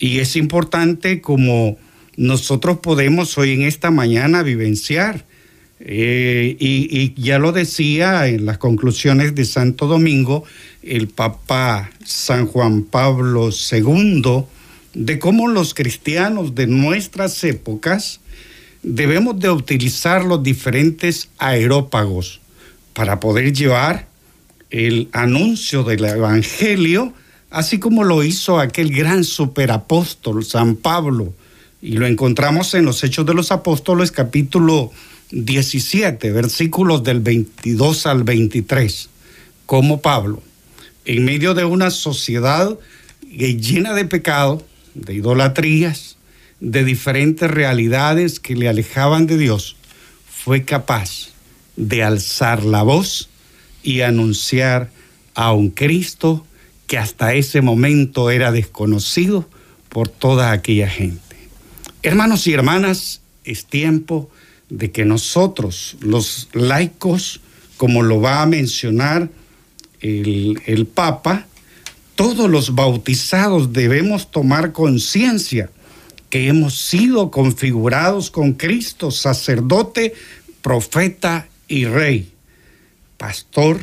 Y 0.00 0.18
es 0.18 0.34
importante 0.34 1.20
como 1.20 1.78
nosotros 2.16 2.78
podemos 2.78 3.38
hoy 3.38 3.52
en 3.52 3.62
esta 3.62 3.90
mañana 3.90 4.42
vivenciar 4.42 5.24
eh, 5.80 6.56
y, 6.60 7.20
ya 7.20 7.40
lo 7.40 7.50
decía 7.50 8.28
en 8.28 8.46
las 8.46 8.58
conclusiones 8.58 9.34
de 9.34 9.44
Santo 9.44 9.86
Domingo 9.88 10.44
el 10.82 11.08
Papa 11.08 11.90
San 12.04 12.46
Juan 12.46 12.82
Pablo 12.82 13.50
II, 13.50 14.44
de 14.94 15.18
cómo 15.18 15.48
los 15.48 15.74
cristianos 15.74 16.54
de 16.54 16.68
nuestras 16.68 17.42
épocas 17.42 18.20
debemos 18.82 19.40
de 19.40 19.50
utilizar 19.50 20.24
los 20.24 20.42
diferentes 20.42 21.30
aerópagos 21.38 22.40
para 22.92 23.18
poder 23.18 23.52
llevar 23.52 24.06
el 24.70 25.08
anuncio 25.12 25.82
del 25.82 26.04
Evangelio, 26.04 27.12
así 27.50 27.78
como 27.78 28.04
lo 28.04 28.22
hizo 28.22 28.60
aquel 28.60 28.94
gran 28.94 29.24
superapóstol 29.24 30.44
San 30.44 30.76
Pablo, 30.76 31.34
y 31.82 31.96
lo 31.96 32.06
encontramos 32.06 32.74
en 32.74 32.84
los 32.84 33.02
Hechos 33.02 33.26
de 33.26 33.34
los 33.34 33.50
Apóstoles 33.50 34.12
capítulo 34.12 34.92
17, 35.32 36.30
versículos 36.30 37.02
del 37.02 37.18
22 37.18 38.06
al 38.06 38.22
23, 38.22 39.10
como 39.66 40.00
Pablo, 40.00 40.40
en 41.04 41.24
medio 41.24 41.54
de 41.54 41.64
una 41.64 41.90
sociedad 41.90 42.78
llena 43.28 43.94
de 43.94 44.04
pecado, 44.04 44.64
de 44.94 45.14
idolatrías, 45.14 46.16
de 46.60 46.84
diferentes 46.84 47.50
realidades 47.50 48.38
que 48.38 48.54
le 48.54 48.68
alejaban 48.68 49.26
de 49.26 49.36
Dios, 49.36 49.74
fue 50.30 50.64
capaz 50.64 51.30
de 51.74 52.04
alzar 52.04 52.62
la 52.62 52.84
voz 52.84 53.28
y 53.82 54.02
anunciar 54.02 54.90
a 55.34 55.52
un 55.52 55.70
Cristo 55.70 56.46
que 56.86 56.98
hasta 56.98 57.34
ese 57.34 57.60
momento 57.60 58.30
era 58.30 58.52
desconocido 58.52 59.48
por 59.88 60.08
toda 60.08 60.52
aquella 60.52 60.88
gente. 60.88 61.31
Hermanos 62.04 62.48
y 62.48 62.52
hermanas, 62.52 63.20
es 63.44 63.66
tiempo 63.66 64.28
de 64.68 64.90
que 64.90 65.04
nosotros, 65.04 65.96
los 66.00 66.48
laicos, 66.52 67.40
como 67.76 68.02
lo 68.02 68.20
va 68.20 68.42
a 68.42 68.46
mencionar 68.46 69.30
el, 70.00 70.88
Papa, 70.92 71.46
todos 72.16 72.50
los 72.50 72.74
bautizados 72.74 73.72
debemos 73.72 74.32
tomar 74.32 74.72
conciencia 74.72 75.70
que 76.28 76.48
hemos 76.48 76.76
sido 76.76 77.30
configurados 77.30 78.32
con 78.32 78.54
Cristo, 78.54 79.12
sacerdote, 79.12 80.12
profeta 80.60 81.46
y 81.68 81.84
rey, 81.84 82.32
pastor 83.16 83.78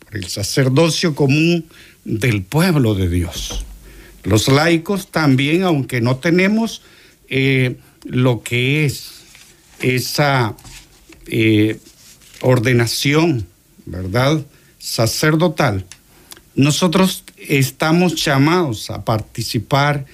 por 0.00 0.16
el 0.16 0.26
sacerdocio 0.28 1.14
común 1.14 1.64
del 2.04 2.42
pueblo 2.42 2.94
de 2.94 3.08
Dios. 3.08 3.64
Los 4.22 4.48
laicos 4.48 5.10
también, 5.10 5.62
aunque 5.62 6.02
no 6.02 6.16
tenemos 6.16 6.82
eh, 7.28 7.76
lo 8.04 8.42
que 8.42 8.84
es 8.84 9.22
esa 9.80 10.56
eh, 11.26 11.78
ordenación, 12.40 13.46
¿verdad? 13.86 14.44
Sacerdotal, 14.78 15.84
nosotros 16.54 17.24
estamos 17.36 18.24
llamados 18.24 18.90
a 18.90 19.04
participar, 19.04 20.06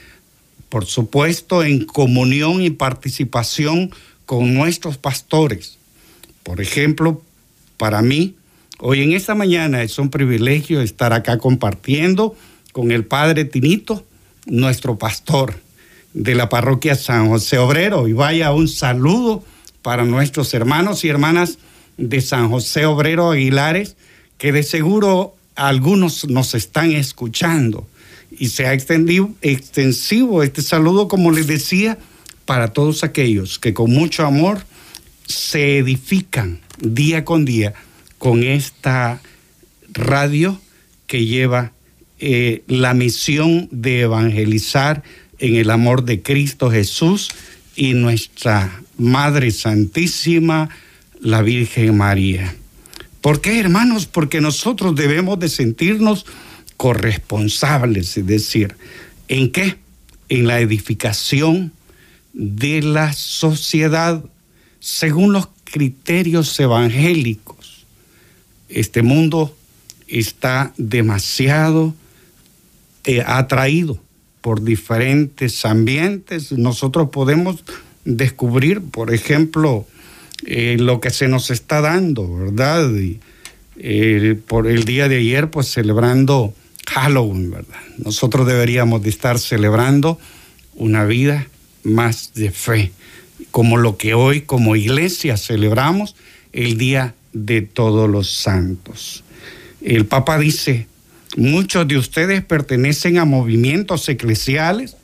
por 0.69 0.87
supuesto, 0.87 1.63
en 1.63 1.85
comunión 1.85 2.63
y 2.63 2.71
participación 2.71 3.91
con 4.27 4.55
nuestros 4.55 4.99
pastores. 4.99 5.79
Por 6.43 6.61
ejemplo, 6.61 7.23
para 7.77 8.03
mí, 8.03 8.35
hoy 8.79 9.03
en 9.03 9.13
esta 9.13 9.35
mañana 9.35 9.83
es 9.83 9.99
un 9.99 10.11
privilegio 10.11 10.81
estar 10.81 11.13
acá 11.13 11.39
compartiendo 11.39 12.37
con 12.73 12.91
el 12.91 13.05
Padre 13.05 13.45
Tinito, 13.45 14.05
nuestro 14.47 14.99
pastor 14.99 15.64
de 16.15 16.35
la 16.35 16.49
parroquia 16.49 16.95
San 16.95 17.29
José 17.29 17.59
Obrero. 17.59 18.09
Y 18.09 18.13
vaya 18.13 18.53
un 18.53 18.69
saludo 18.69 19.45
para 19.83 20.05
nuestros 20.05 20.55
hermanos 20.55 21.05
y 21.05 21.09
hermanas 21.09 21.59
de 21.99 22.21
San 22.21 22.49
José 22.49 22.87
Obrero 22.87 23.33
Aguilares, 23.33 23.97
que 24.39 24.53
de 24.53 24.63
seguro 24.63 25.37
algunos 25.55 26.27
nos 26.29 26.55
están 26.55 26.93
escuchando. 26.93 27.87
Y 28.31 28.49
se 28.49 28.67
ha 28.67 28.73
extendido 28.73 29.31
extensivo 29.43 30.43
este 30.43 30.63
saludo, 30.63 31.07
como 31.07 31.31
les 31.31 31.47
decía, 31.47 31.99
para 32.47 32.69
todos 32.69 33.05
aquellos 33.05 33.59
que 33.59 33.75
con 33.75 33.91
mucho 33.91 34.25
amor 34.27 34.65
se 35.27 35.79
edifican 35.79 36.61
día 36.81 37.25
con 37.25 37.45
día 37.45 37.75
con 38.19 38.43
esta 38.43 39.21
radio 39.93 40.61
que 41.07 41.25
lleva 41.27 41.73
eh, 42.19 42.63
la 42.67 42.95
misión 42.95 43.69
de 43.71 44.03
evangelizar 44.03 45.03
en 45.39 45.57
el 45.57 45.71
amor 45.71 46.05
de 46.05 46.23
Cristo 46.23 46.71
Jesús 46.71 47.31
y 47.77 47.95
nuestra 47.95 48.83
Madre 48.99 49.51
Santísima, 49.51 50.69
la 51.21 51.43
Virgen 51.43 51.97
María. 51.97 52.55
¿Por 53.21 53.41
qué, 53.41 53.59
hermanos? 53.59 54.07
Porque 54.07 54.41
nosotros 54.41 54.95
debemos 54.95 55.39
de 55.39 55.49
sentirnos 55.49 56.27
corresponsables, 56.77 58.17
es 58.17 58.27
decir, 58.27 58.77
¿en 59.29 59.51
qué? 59.51 59.79
En 60.29 60.47
la 60.47 60.61
edificación 60.61 61.73
de 62.33 62.83
la 62.83 63.13
sociedad 63.13 64.23
según 64.81 65.33
los 65.33 65.49
criterios 65.65 66.59
evangélicos. 66.61 67.87
Este 68.69 69.03
mundo 69.03 69.57
está 70.07 70.73
demasiado 70.77 71.95
eh, 73.05 73.23
atraído 73.27 74.04
por 74.45 74.63
diferentes 74.63 75.65
ambientes. 75.65 76.53
Nosotros 76.53 77.09
podemos 77.09 77.65
descubrir, 78.05 78.83
por 78.83 79.15
ejemplo, 79.15 79.87
eh, 80.45 80.77
lo 80.79 81.01
que 81.01 81.09
se 81.09 81.29
nos 81.29 81.51
está 81.51 81.81
dando, 81.81 82.31
¿verdad? 82.31 82.91
Eh, 83.79 84.39
por 84.47 84.67
el 84.67 84.85
día 84.85 85.09
de 85.09 85.17
ayer, 85.17 85.49
pues 85.49 85.69
celebrando 85.73 86.53
Halloween, 86.87 87.53
¿verdad? 87.53 87.81
Nosotros 87.97 88.47
deberíamos 88.47 89.03
de 89.03 89.09
estar 89.09 89.39
celebrando 89.39 90.19
una 90.75 91.07
vida 91.07 91.47
más 91.83 92.33
de 92.35 92.51
fe, 92.51 92.93
como 93.51 93.79
lo 93.79 93.97
que 93.97 94.13
hoy 94.13 94.43
como 94.43 94.77
iglesia 94.77 95.39
celebramos 95.39 96.17
el 96.53 96.77
Día 96.77 97.15
de 97.33 97.63
Todos 97.63 98.11
los 98.11 98.31
Santos. 98.31 99.25
El 99.81 100.05
Papa 100.05 100.37
dice, 100.37 100.87
Muchos 101.37 101.89
de 101.89 101.99
ustedes 101.99 102.45
pertenecen 102.45 103.19
a 103.19 103.25
movimientos 103.25 104.09
eclesiales 104.09 104.97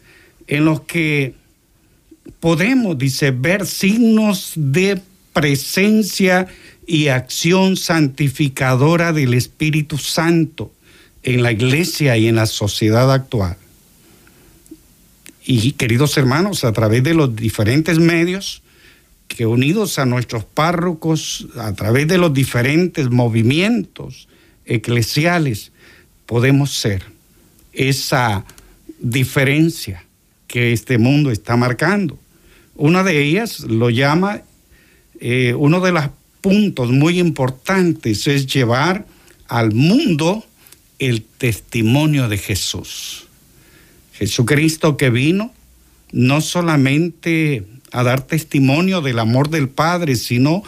en 0.46 0.64
los 0.64 0.82
que 0.82 1.34
podemos, 2.38 2.96
dice, 2.96 3.32
ver 3.32 3.66
signos 3.66 4.52
de 4.54 5.00
presencia 5.32 6.46
y 6.86 7.08
acción 7.08 7.76
santificadora 7.76 9.12
del 9.12 9.34
Espíritu 9.34 9.98
Santo 9.98 10.72
en 11.22 11.42
la 11.42 11.52
iglesia 11.52 12.16
y 12.16 12.28
en 12.28 12.36
la 12.36 12.46
sociedad 12.46 13.12
actual. 13.12 13.56
Y 15.44 15.72
queridos 15.72 16.16
hermanos, 16.16 16.64
a 16.64 16.72
través 16.72 17.02
de 17.02 17.14
los 17.14 17.34
diferentes 17.34 17.98
medios, 17.98 18.62
que 19.28 19.46
unidos 19.46 19.98
a 19.98 20.06
nuestros 20.06 20.44
párrocos, 20.44 21.48
a 21.56 21.72
través 21.72 22.08
de 22.08 22.18
los 22.18 22.32
diferentes 22.34 23.10
movimientos 23.10 24.28
eclesiales, 24.64 25.72
podemos 26.30 26.70
ser 26.70 27.02
esa 27.72 28.44
diferencia 29.00 30.04
que 30.46 30.72
este 30.72 30.96
mundo 30.96 31.32
está 31.32 31.56
marcando. 31.56 32.20
Una 32.76 33.02
de 33.02 33.20
ellas 33.20 33.58
lo 33.58 33.90
llama, 33.90 34.42
eh, 35.18 35.54
uno 35.58 35.80
de 35.80 35.90
los 35.90 36.04
puntos 36.40 36.92
muy 36.92 37.18
importantes 37.18 38.28
es 38.28 38.46
llevar 38.46 39.06
al 39.48 39.72
mundo 39.74 40.44
el 41.00 41.22
testimonio 41.22 42.28
de 42.28 42.38
Jesús. 42.38 43.26
Jesucristo 44.12 44.96
que 44.96 45.10
vino 45.10 45.52
no 46.12 46.42
solamente 46.42 47.66
a 47.90 48.04
dar 48.04 48.24
testimonio 48.24 49.00
del 49.00 49.18
amor 49.18 49.50
del 49.50 49.68
Padre, 49.68 50.14
sino 50.14 50.62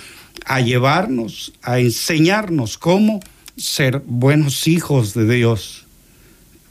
a 0.45 0.61
llevarnos, 0.61 1.53
a 1.63 1.79
enseñarnos 1.79 2.79
cómo 2.79 3.21
ser 3.63 4.03
buenos 4.07 4.67
hijos 4.67 5.15
de 5.15 5.33
Dios. 5.33 5.85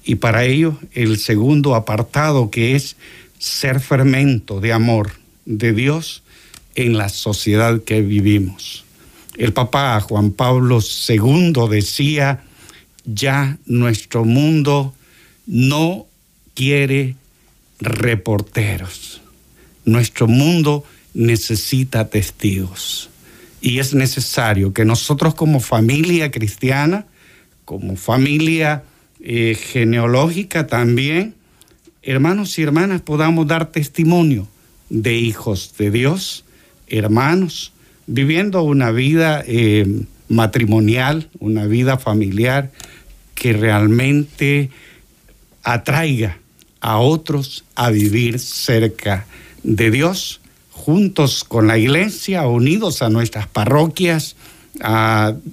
Y 0.03 0.15
para 0.15 0.43
ello 0.43 0.77
el 0.91 1.17
segundo 1.17 1.75
apartado 1.75 2.51
que 2.51 2.75
es 2.75 2.97
ser 3.39 3.79
fermento 3.79 4.59
de 4.59 4.73
amor 4.73 5.13
de 5.45 5.73
Dios 5.73 6.21
en 6.75 6.97
la 6.97 7.09
sociedad 7.09 7.81
que 7.81 8.01
vivimos. 8.01 8.83
El 9.37 9.53
Papa 9.53 9.99
Juan 10.01 10.31
Pablo 10.31 10.79
II 10.81 11.53
decía, 11.69 12.43
ya 13.05 13.57
nuestro 13.65 14.25
mundo 14.25 14.93
no 15.47 16.05
quiere 16.53 17.15
reporteros. 17.79 19.21
Nuestro 19.85 20.27
mundo 20.27 20.83
necesita 21.13 22.09
testigos. 22.09 23.09
Y 23.61 23.77
es 23.77 23.93
necesario 23.93 24.73
que 24.73 24.85
nosotros 24.85 25.35
como 25.35 25.59
familia 25.59 26.31
cristiana, 26.31 27.05
como 27.63 27.95
familia 27.95 28.83
eh, 29.19 29.55
genealógica 29.55 30.65
también, 30.65 31.35
hermanos 32.01 32.57
y 32.57 32.63
hermanas, 32.63 33.01
podamos 33.01 33.45
dar 33.45 33.71
testimonio 33.71 34.47
de 34.89 35.13
hijos 35.13 35.75
de 35.77 35.91
Dios, 35.91 36.43
hermanos, 36.87 37.71
viviendo 38.07 38.63
una 38.63 38.91
vida 38.91 39.43
eh, 39.45 40.05
matrimonial, 40.27 41.29
una 41.39 41.67
vida 41.67 41.97
familiar 41.97 42.71
que 43.35 43.53
realmente 43.53 44.71
atraiga 45.63 46.39
a 46.79 46.97
otros 46.97 47.63
a 47.75 47.91
vivir 47.91 48.39
cerca 48.39 49.27
de 49.63 49.91
Dios 49.91 50.40
juntos 50.81 51.43
con 51.43 51.67
la 51.67 51.77
iglesia, 51.77 52.47
unidos 52.47 53.03
a 53.03 53.09
nuestras 53.09 53.47
parroquias, 53.47 54.35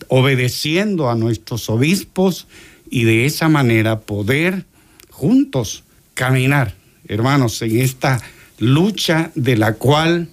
obedeciendo 0.08 1.10
a 1.10 1.16
nuestros 1.16 1.68
obispos 1.68 2.46
y 2.90 3.04
de 3.04 3.26
esa 3.26 3.50
manera 3.50 4.00
poder 4.00 4.64
juntos 5.10 5.84
caminar, 6.14 6.74
hermanos, 7.06 7.60
en 7.60 7.78
esta 7.78 8.22
lucha 8.58 9.30
de 9.34 9.58
la 9.58 9.74
cual, 9.74 10.30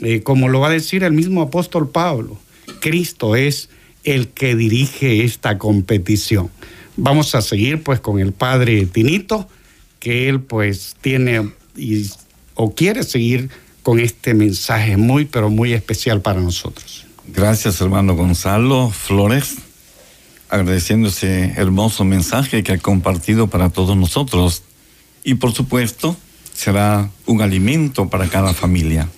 eh, 0.00 0.22
como 0.22 0.48
lo 0.48 0.58
va 0.58 0.68
a 0.68 0.72
decir 0.72 1.04
el 1.04 1.12
mismo 1.12 1.40
apóstol 1.42 1.88
Pablo, 1.88 2.36
Cristo 2.80 3.36
es 3.36 3.68
el 4.02 4.28
que 4.28 4.56
dirige 4.56 5.24
esta 5.24 5.58
competición. 5.58 6.50
Vamos 6.96 7.36
a 7.36 7.40
seguir 7.40 7.82
pues 7.82 8.00
con 8.00 8.18
el 8.18 8.32
padre 8.32 8.84
Tinito, 8.86 9.48
que 10.00 10.28
él 10.28 10.40
pues 10.40 10.96
tiene 11.00 11.52
o 12.54 12.74
quiere 12.74 13.04
seguir 13.04 13.50
con 13.84 14.00
este 14.00 14.32
mensaje 14.34 14.96
muy, 14.96 15.26
pero 15.26 15.50
muy 15.50 15.74
especial 15.74 16.22
para 16.22 16.40
nosotros. 16.40 17.04
Gracias, 17.28 17.80
hermano 17.80 18.16
Gonzalo 18.16 18.90
Flores. 18.90 19.56
agradeciendo 20.48 21.08
ese 21.08 21.52
hermoso 21.56 22.04
mensaje 22.04 22.62
que 22.62 22.72
ha 22.72 22.78
compartido 22.78 23.48
para 23.48 23.68
todos 23.68 23.96
nosotros. 23.96 24.62
Y 25.22 25.34
por 25.34 25.52
supuesto, 25.52 26.16
será 26.54 27.10
un 27.26 27.42
alimento 27.42 28.08
para 28.08 28.28
cada 28.28 28.54
familia. 28.54 29.08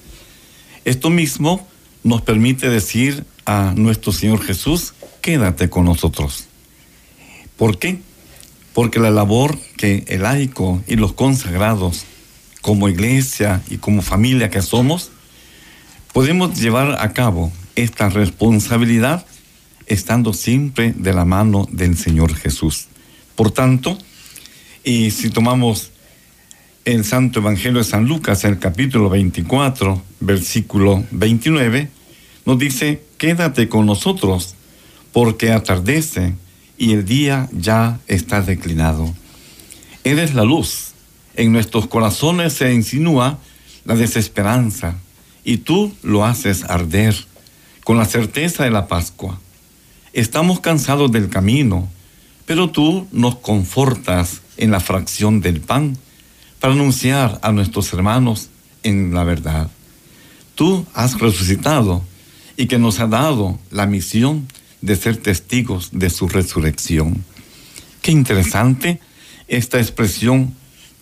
Esto 0.85 1.11
mismo 1.11 1.67
nos 2.03 2.23
permite 2.23 2.69
decir 2.69 3.25
a 3.45 3.73
nuestro 3.77 4.13
Señor 4.13 4.43
Jesús, 4.43 4.95
quédate 5.21 5.71
con 5.71 5.85
nosotros. 5.85 6.47
¿Por 7.57 7.79
qué? 7.79 8.01
Porque 8.73 8.99
la 8.99 9.11
labor 9.11 9.57
que 9.77 10.05
el 10.09 10.23
laico 10.23 10.83
y 10.89 10.97
los 10.97 11.13
consagrados, 11.13 12.05
como 12.67 12.89
iglesia 12.89 13.63
y 13.71 13.77
como 13.77 14.03
familia 14.03 14.51
que 14.51 14.61
somos, 14.61 15.13
podemos 16.13 16.61
llevar 16.61 17.01
a 17.01 17.13
cabo 17.13 17.53
esta 17.77 18.09
responsabilidad 18.09 19.25
estando 19.87 20.33
siempre 20.33 20.93
de 20.97 21.13
la 21.13 21.25
mano 21.25 21.69
del 21.71 21.97
Señor 21.97 22.35
Jesús. 22.35 22.89
Por 23.37 23.53
tanto, 23.53 23.97
y 24.83 25.13
si 25.13 25.31
tomamos 25.31 25.93
el 26.85 27.05
Santo 27.05 27.39
Evangelio 27.39 27.79
de 27.79 27.85
San 27.85 28.07
Lucas, 28.09 28.43
el 28.43 28.59
capítulo 28.59 29.11
24, 29.11 30.03
versículo 30.19 31.05
29, 31.13 31.89
nos 32.47 32.59
dice, 32.59 33.01
quédate 33.17 33.69
con 33.69 33.87
nosotros, 33.87 34.57
porque 35.13 35.53
atardece 35.53 36.35
y 36.77 36.95
el 36.95 37.05
día 37.05 37.49
ya 37.53 38.01
está 38.09 38.43
declinado. 38.43 39.15
Eres 40.03 40.35
la 40.35 40.43
luz. 40.43 40.86
En 41.37 41.53
nuestros 41.53 41.87
corazones 41.87 42.55
se 42.55 42.73
insinúa 42.73 43.39
la 43.85 43.95
desesperanza 43.95 44.97
y 45.45 45.59
tú 45.59 45.95
lo 46.03 46.25
haces 46.25 46.65
arder 46.65 47.15
con 47.85 47.99
la 47.99 48.07
certeza 48.07 48.65
de 48.65 48.71
la 48.71 48.89
Pascua. 48.89 49.39
Estamos 50.15 50.61
cansados 50.61 51.13
del 51.13 51.29
camino, 51.29 51.89
pero 52.47 52.71
tú 52.71 53.07
nos 53.13 53.37
confortas 53.37 54.41
en 54.57 54.71
la 54.71 54.81
fracción 54.81 55.43
del 55.43 55.61
pan 55.61 55.99
para 56.59 56.73
anunciar 56.73 57.39
a 57.43 57.53
nuestros 57.53 57.93
hermanos 57.93 58.49
en 58.83 59.13
la 59.13 59.25
verdad. 59.25 59.71
Tú 60.55 60.87
has 60.95 61.21
resucitado 61.21 62.03
y 62.57 62.67
que 62.67 62.79
nos 62.79 62.99
ha 62.99 63.07
dado 63.07 63.59
la 63.71 63.87
misión 63.87 64.49
de 64.81 64.97
ser 64.97 65.19
testigos 65.19 65.91
de 65.93 66.09
su 66.09 66.29
resurrección. 66.29 67.25
Qué 68.01 68.11
interesante 68.11 69.01
esta 69.49 69.79
expresión 69.79 70.55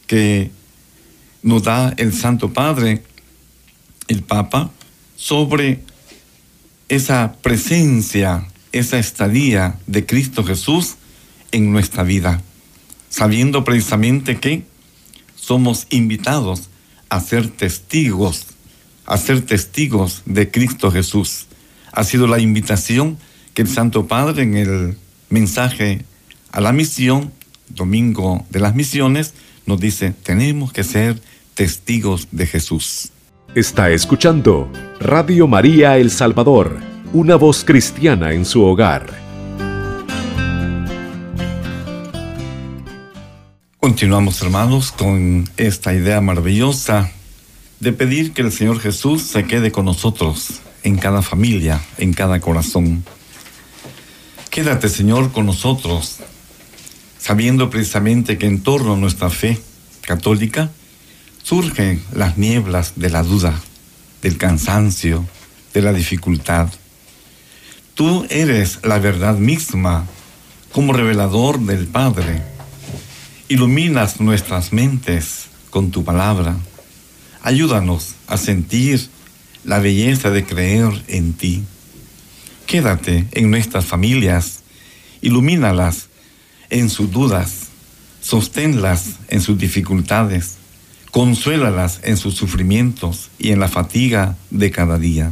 que 0.06 0.50
nos 1.42 1.62
da 1.62 1.94
el 1.96 2.12
Santo 2.12 2.52
Padre, 2.52 3.02
el 4.08 4.22
Papa, 4.22 4.70
sobre 5.16 5.80
esa 6.88 7.36
presencia, 7.42 8.46
esa 8.72 8.98
estadía 8.98 9.78
de 9.86 10.06
Cristo 10.06 10.44
Jesús 10.44 10.96
en 11.52 11.72
nuestra 11.72 12.02
vida, 12.02 12.42
sabiendo 13.08 13.64
precisamente 13.64 14.38
que 14.38 14.64
somos 15.36 15.86
invitados 15.90 16.68
a 17.08 17.20
ser 17.20 17.48
testigos, 17.48 18.46
a 19.06 19.16
ser 19.18 19.42
testigos 19.42 20.22
de 20.26 20.50
Cristo 20.50 20.90
Jesús. 20.90 21.46
Ha 21.92 22.04
sido 22.04 22.26
la 22.26 22.40
invitación 22.40 23.18
que 23.52 23.62
el 23.62 23.68
Santo 23.68 24.06
Padre 24.06 24.42
en 24.42 24.56
el 24.56 24.98
mensaje 25.28 26.04
a 26.50 26.60
la 26.60 26.72
misión, 26.72 27.32
Domingo 27.68 28.44
de 28.50 28.60
las 28.60 28.74
Misiones, 28.74 29.34
nos 29.66 29.80
dice, 29.80 30.12
tenemos 30.22 30.72
que 30.72 30.84
ser 30.84 31.20
testigos 31.54 32.28
de 32.30 32.46
Jesús. 32.46 33.10
Está 33.54 33.90
escuchando 33.90 34.70
Radio 35.00 35.46
María 35.46 35.96
El 35.98 36.10
Salvador, 36.10 36.78
una 37.12 37.36
voz 37.36 37.64
cristiana 37.64 38.32
en 38.32 38.44
su 38.44 38.64
hogar. 38.64 39.06
Continuamos 43.78 44.40
hermanos 44.42 44.92
con 44.92 45.48
esta 45.56 45.92
idea 45.94 46.20
maravillosa 46.20 47.10
de 47.80 47.92
pedir 47.92 48.32
que 48.32 48.42
el 48.42 48.50
Señor 48.50 48.80
Jesús 48.80 49.22
se 49.22 49.44
quede 49.44 49.70
con 49.70 49.84
nosotros 49.84 50.62
en 50.82 50.96
cada 50.96 51.22
familia, 51.22 51.80
en 51.98 52.12
cada 52.12 52.40
corazón. 52.40 53.04
Quédate 54.50 54.88
Señor 54.88 55.32
con 55.32 55.46
nosotros, 55.46 56.20
sabiendo 57.24 57.70
precisamente 57.70 58.36
que 58.36 58.46
en 58.46 58.60
torno 58.62 58.92
a 58.92 58.96
nuestra 58.98 59.30
fe 59.30 59.58
católica 60.02 60.70
surgen 61.42 62.02
las 62.12 62.36
nieblas 62.36 62.92
de 62.96 63.08
la 63.08 63.22
duda, 63.22 63.58
del 64.20 64.36
cansancio, 64.36 65.24
de 65.72 65.80
la 65.80 65.94
dificultad. 65.94 66.68
Tú 67.94 68.26
eres 68.28 68.80
la 68.82 68.98
verdad 68.98 69.38
misma 69.38 70.04
como 70.70 70.92
revelador 70.92 71.60
del 71.60 71.86
Padre 71.86 72.42
Iluminas 73.48 74.20
nuestras 74.20 74.74
mentes 74.74 75.46
con 75.70 75.90
tu 75.90 76.04
palabra. 76.04 76.56
Ayúdanos 77.40 78.16
a 78.26 78.36
sentir 78.36 79.08
la 79.64 79.78
belleza 79.78 80.30
de 80.30 80.44
creer 80.44 81.04
en 81.08 81.32
ti. 81.32 81.62
Quédate 82.66 83.26
en 83.32 83.50
nuestras 83.50 83.86
familias, 83.86 84.60
ilumínalas 85.22 86.08
en 86.74 86.90
sus 86.90 87.12
dudas, 87.12 87.68
sosténlas 88.20 89.20
en 89.28 89.40
sus 89.40 89.56
dificultades, 89.56 90.56
consuélalas 91.12 92.00
en 92.02 92.16
sus 92.16 92.34
sufrimientos 92.34 93.30
y 93.38 93.52
en 93.52 93.60
la 93.60 93.68
fatiga 93.68 94.36
de 94.50 94.72
cada 94.72 94.98
día. 94.98 95.30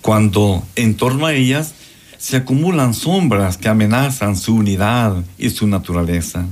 Cuando 0.00 0.64
en 0.74 0.96
torno 0.96 1.26
a 1.26 1.34
ellas 1.34 1.74
se 2.18 2.38
acumulan 2.38 2.92
sombras 2.92 3.56
que 3.56 3.68
amenazan 3.68 4.36
su 4.36 4.56
unidad 4.56 5.24
y 5.38 5.50
su 5.50 5.68
naturaleza. 5.68 6.46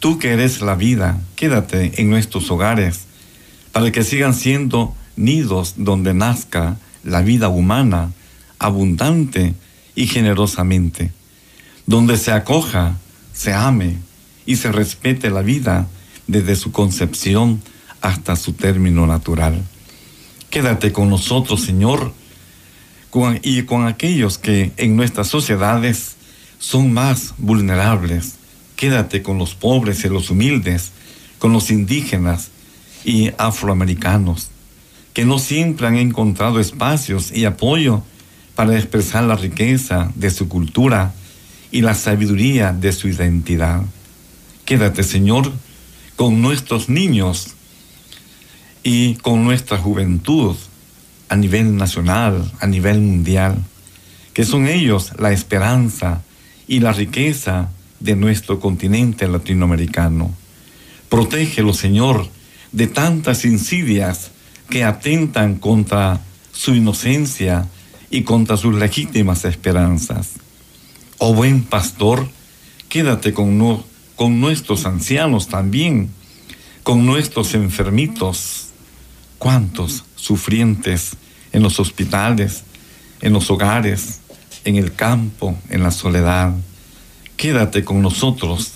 Tú 0.00 0.18
que 0.18 0.32
eres 0.32 0.60
la 0.60 0.74
vida, 0.74 1.20
quédate 1.36 2.00
en 2.00 2.10
nuestros 2.10 2.50
hogares 2.50 3.04
para 3.70 3.92
que 3.92 4.02
sigan 4.02 4.34
siendo 4.34 4.92
nidos 5.14 5.74
donde 5.76 6.14
nazca 6.14 6.78
la 7.04 7.22
vida 7.22 7.48
humana 7.48 8.12
abundante 8.58 9.54
y 9.94 10.08
generosamente, 10.08 11.12
donde 11.86 12.16
se 12.16 12.32
acoja, 12.32 12.96
se 13.34 13.52
ame 13.52 13.98
y 14.46 14.56
se 14.56 14.72
respete 14.72 15.28
la 15.28 15.42
vida 15.42 15.88
desde 16.26 16.56
su 16.56 16.72
concepción 16.72 17.60
hasta 18.00 18.36
su 18.36 18.54
término 18.54 19.06
natural. 19.06 19.62
Quédate 20.48 20.92
con 20.92 21.10
nosotros, 21.10 21.60
Señor, 21.62 22.14
y 23.42 23.62
con 23.62 23.86
aquellos 23.86 24.38
que 24.38 24.72
en 24.78 24.96
nuestras 24.96 25.28
sociedades 25.28 26.16
son 26.58 26.92
más 26.92 27.34
vulnerables, 27.36 28.38
Quédate 28.76 29.22
con 29.22 29.38
los 29.38 29.54
pobres 29.54 30.04
y 30.04 30.08
los 30.08 30.30
humildes, 30.30 30.92
con 31.38 31.52
los 31.52 31.70
indígenas 31.70 32.48
y 33.04 33.30
afroamericanos, 33.38 34.50
que 35.12 35.24
no 35.24 35.38
siempre 35.38 35.86
han 35.86 35.96
encontrado 35.96 36.58
espacios 36.58 37.30
y 37.30 37.44
apoyo 37.44 38.02
para 38.56 38.76
expresar 38.76 39.24
la 39.24 39.36
riqueza 39.36 40.10
de 40.16 40.30
su 40.30 40.48
cultura 40.48 41.14
y 41.74 41.80
la 41.80 41.94
sabiduría 41.96 42.72
de 42.72 42.92
su 42.92 43.08
identidad. 43.08 43.82
Quédate, 44.64 45.02
Señor, 45.02 45.50
con 46.14 46.40
nuestros 46.40 46.88
niños 46.88 47.56
y 48.84 49.16
con 49.16 49.42
nuestra 49.42 49.76
juventud 49.78 50.54
a 51.28 51.34
nivel 51.34 51.76
nacional, 51.76 52.48
a 52.60 52.68
nivel 52.68 53.00
mundial, 53.00 53.56
que 54.32 54.44
son 54.44 54.68
ellos 54.68 55.14
la 55.18 55.32
esperanza 55.32 56.22
y 56.68 56.78
la 56.78 56.92
riqueza 56.92 57.70
de 57.98 58.14
nuestro 58.14 58.60
continente 58.60 59.26
latinoamericano. 59.26 60.32
Protégelo, 61.08 61.74
Señor, 61.74 62.28
de 62.70 62.86
tantas 62.86 63.44
insidias 63.44 64.30
que 64.70 64.84
atentan 64.84 65.56
contra 65.56 66.20
su 66.52 66.72
inocencia 66.72 67.66
y 68.10 68.22
contra 68.22 68.56
sus 68.56 68.76
legítimas 68.76 69.44
esperanzas. 69.44 70.43
Oh 71.18 71.34
buen 71.34 71.62
pastor, 71.62 72.28
quédate 72.88 73.32
con, 73.32 73.84
con 74.16 74.40
nuestros 74.40 74.84
ancianos 74.86 75.48
también, 75.48 76.10
con 76.82 77.06
nuestros 77.06 77.54
enfermitos, 77.54 78.68
cuántos 79.38 80.04
sufrientes 80.16 81.16
en 81.52 81.62
los 81.62 81.80
hospitales, 81.80 82.64
en 83.20 83.32
los 83.32 83.50
hogares, 83.50 84.20
en 84.64 84.76
el 84.76 84.94
campo, 84.94 85.56
en 85.70 85.82
la 85.82 85.90
soledad 85.90 86.54
quédate 87.36 87.84
con 87.84 88.02
nosotros 88.02 88.72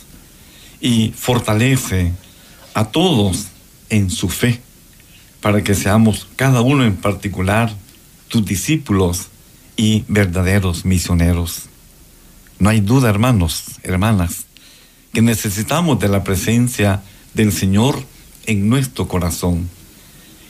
y 0.80 1.12
fortalece 1.16 2.12
a 2.74 2.84
todos 2.86 3.46
en 3.88 4.10
su 4.10 4.28
fe, 4.28 4.60
para 5.40 5.62
que 5.62 5.74
seamos 5.74 6.28
cada 6.36 6.60
uno 6.60 6.84
en 6.84 6.96
particular 6.96 7.72
tus 8.28 8.44
discípulos 8.44 9.28
y 9.76 10.04
verdaderos 10.08 10.84
misioneros. 10.84 11.67
No 12.58 12.70
hay 12.70 12.80
duda, 12.80 13.08
hermanos, 13.08 13.64
hermanas, 13.82 14.46
que 15.12 15.22
necesitamos 15.22 16.00
de 16.00 16.08
la 16.08 16.24
presencia 16.24 17.02
del 17.34 17.52
Señor 17.52 18.02
en 18.46 18.68
nuestro 18.68 19.06
corazón, 19.06 19.68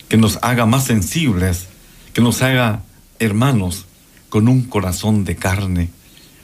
que 0.09 0.17
nos 0.17 0.39
haga 0.41 0.65
más 0.65 0.87
sensibles, 0.87 1.67
que 2.15 2.23
nos 2.23 2.41
haga 2.41 2.83
hermanos 3.19 3.85
con 4.29 4.49
un 4.49 4.63
corazón 4.63 5.25
de 5.25 5.37
carne, 5.37 5.91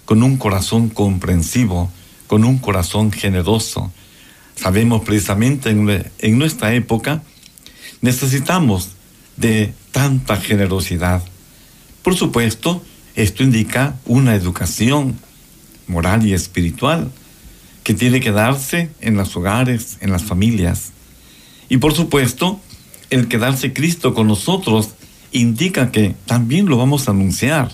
con 0.04 0.22
un 0.22 0.36
corazón 0.36 0.90
comprensivo, 0.90 1.90
con 2.26 2.44
un 2.44 2.58
corazón 2.58 3.10
generoso. 3.10 3.92
Sabemos 4.56 5.02
precisamente 5.02 5.70
en, 5.70 6.38
nuestra 6.38 6.74
época 6.74 7.22
necesitamos 8.00 8.90
de 9.36 9.72
tanta 9.92 10.36
generosidad. 10.36 11.22
Por 12.02 12.16
supuesto, 12.16 12.84
esto 13.14 13.42
indica 13.42 13.96
una 14.04 14.34
educación 14.34 15.18
moral 15.86 16.26
y 16.26 16.32
espiritual 16.32 17.10
que 17.82 17.94
tiene 17.94 18.20
que 18.20 18.32
darse 18.32 18.90
en 19.00 19.16
los 19.16 19.36
hogares, 19.36 19.98
en 20.00 20.10
las 20.10 20.24
familias. 20.24 20.92
Y 21.68 21.76
por 21.76 21.94
supuesto, 21.94 22.60
el 23.10 23.28
quedarse 23.28 23.72
Cristo 23.72 24.14
con 24.14 24.26
nosotros 24.26 24.90
indica 25.32 25.92
que 25.92 26.14
también 26.26 26.66
lo 26.66 26.78
vamos 26.78 27.06
a 27.06 27.10
anunciar 27.10 27.70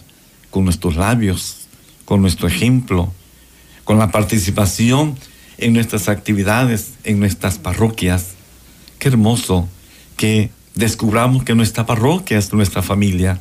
con 0.51 0.65
nuestros 0.65 0.97
labios, 0.97 1.69
con 2.05 2.21
nuestro 2.21 2.49
ejemplo, 2.49 3.13
con 3.85 3.99
la 3.99 4.11
participación 4.11 5.17
en 5.59 5.75
nuestras 5.75 6.09
actividades, 6.09 6.95
en 7.05 7.21
nuestras 7.21 7.59
parroquias. 7.59 8.35
Qué 8.99 9.09
hermoso 9.09 9.69
que 10.17 10.51
descubramos 10.75 11.45
que 11.45 11.55
nuestra 11.55 11.87
parroquia 11.87 12.39
es 12.39 12.53
nuestra 12.53 12.83
familia. 12.83 13.39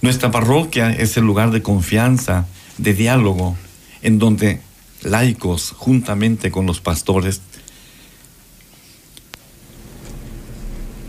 Nuestra 0.00 0.30
parroquia 0.30 0.92
es 0.92 1.16
el 1.16 1.24
lugar 1.24 1.50
de 1.50 1.62
confianza, 1.62 2.46
de 2.76 2.94
diálogo, 2.94 3.56
en 4.02 4.18
donde 4.18 4.60
laicos, 5.02 5.72
juntamente 5.76 6.50
con 6.50 6.66
los 6.66 6.80
pastores, 6.80 7.40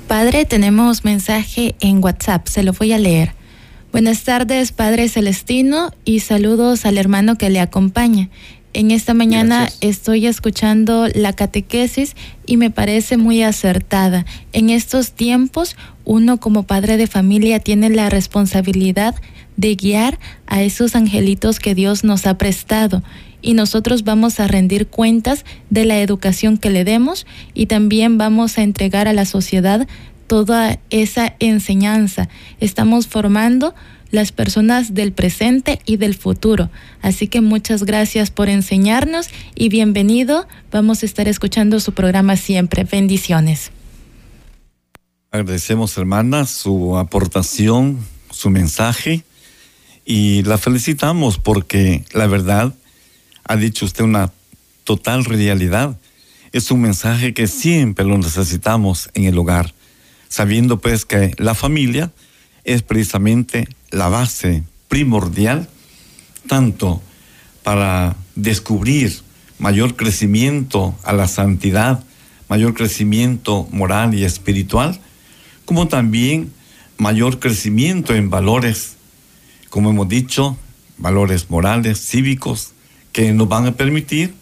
Padre, 0.10 0.44
tenemos 0.46 1.06
mensaje 1.06 1.76
en 1.82 2.04
WhatsApp, 2.04 2.48
se 2.48 2.64
lo 2.64 2.74
voy 2.74 2.94
a 2.94 2.98
leer. 2.98 3.36
Buenas 3.92 4.24
tardes, 4.24 4.72
Padre 4.72 5.08
Celestino, 5.08 5.92
y 6.04 6.22
saludos 6.22 6.88
al 6.88 6.98
hermano 6.98 7.38
que 7.38 7.52
le 7.52 7.60
acompaña. 7.60 8.30
En 8.74 8.92
esta 8.92 9.16
mañana 9.16 9.68
estoy 9.82 10.28
escuchando 10.28 11.08
la 11.16 11.34
catequesis 11.34 12.16
y 12.46 12.58
me 12.58 12.70
parece 12.70 13.18
muy 13.18 13.42
acertada. 13.42 14.26
En 14.54 14.70
estos 14.70 15.14
tiempos, 15.14 15.76
uno 16.06 16.40
como 16.40 16.64
padre 16.64 16.98
de 16.98 17.08
familia 17.08 17.60
tiene 17.60 17.90
la 17.90 18.10
responsabilidad 18.10 19.16
de 19.58 19.76
guiar 19.76 20.20
a 20.46 20.62
esos 20.62 20.96
angelitos 20.96 21.60
que 21.60 21.74
Dios 21.74 22.04
nos 22.04 22.28
ha 22.28 22.38
prestado 22.38 23.02
y 23.42 23.54
nosotros 23.54 24.04
vamos 24.04 24.40
a 24.40 24.48
rendir 24.48 24.88
cuentas 24.88 25.46
de 25.70 25.86
la 25.86 26.00
educación 26.00 26.58
que 26.58 26.70
le 26.70 26.84
demos 26.84 27.26
y 27.54 27.66
también 27.66 28.18
vamos 28.18 28.58
a 28.58 28.64
entregar 28.64 29.08
a 29.08 29.14
la 29.14 29.26
sociedad 29.26 29.88
toda 30.28 30.80
esa 30.92 31.36
enseñanza. 31.40 32.30
Estamos 32.60 33.08
formando 33.08 33.74
las 34.12 34.32
personas 34.32 34.94
del 34.94 35.12
presente 35.12 35.80
y 35.86 35.98
del 35.98 36.16
futuro. 36.16 36.70
Así 37.02 37.28
que 37.28 37.42
muchas 37.42 37.84
gracias 37.84 38.32
por 38.32 38.50
enseñarnos 38.50 39.30
y 39.56 39.70
bienvenido. 39.70 40.48
Vamos 40.72 41.04
a 41.04 41.06
estar 41.06 41.28
escuchando 41.28 41.80
su 41.80 41.94
programa 41.94 42.36
siempre. 42.36 42.84
Bendiciones. 42.84 43.72
Agradecemos, 45.32 45.96
hermana, 45.98 46.46
su 46.46 46.98
aportación, 46.98 48.00
su 48.32 48.50
mensaje 48.50 49.24
y 50.04 50.42
la 50.44 50.58
felicitamos 50.58 51.38
porque 51.38 52.04
la 52.14 52.26
verdad 52.26 52.74
ha 53.44 53.56
dicho 53.56 53.86
usted 53.86 54.04
una 54.04 54.32
total 54.84 55.24
realidad. 55.26 56.00
Es 56.52 56.72
un 56.72 56.82
mensaje 56.82 57.36
que 57.36 57.46
siempre 57.46 58.06
lo 58.06 58.18
necesitamos 58.18 59.12
en 59.14 59.26
el 59.26 59.38
hogar, 59.38 59.76
sabiendo 60.30 60.80
pues 60.80 61.06
que 61.06 61.36
la 61.38 61.54
familia 61.54 62.12
es 62.74 62.84
precisamente 62.84 63.68
la 63.90 64.10
base 64.10 64.64
primordial, 64.88 65.68
tanto 66.48 67.02
para 67.64 68.16
descubrir 68.36 69.22
mayor 69.58 69.96
crecimiento 69.96 70.96
a 71.04 71.14
la 71.14 71.28
santidad, 71.28 72.04
mayor 72.48 72.76
crecimiento 72.76 73.68
moral 73.72 74.14
y 74.14 74.24
espiritual, 74.24 75.00
como 75.66 75.88
también 75.88 76.52
mayor 76.98 77.40
crecimiento 77.40 78.14
en 78.14 78.30
valores, 78.30 78.98
como 79.70 79.90
hemos 79.90 80.08
dicho, 80.08 80.56
valores 81.00 81.50
morales, 81.50 82.00
cívicos, 82.00 82.74
que 83.12 83.34
nos 83.34 83.50
van 83.50 83.66
a 83.66 83.72
permitir 83.72 84.36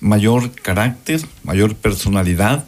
mayor 0.00 0.50
carácter, 0.52 1.20
mayor 1.44 1.74
personalidad 1.74 2.64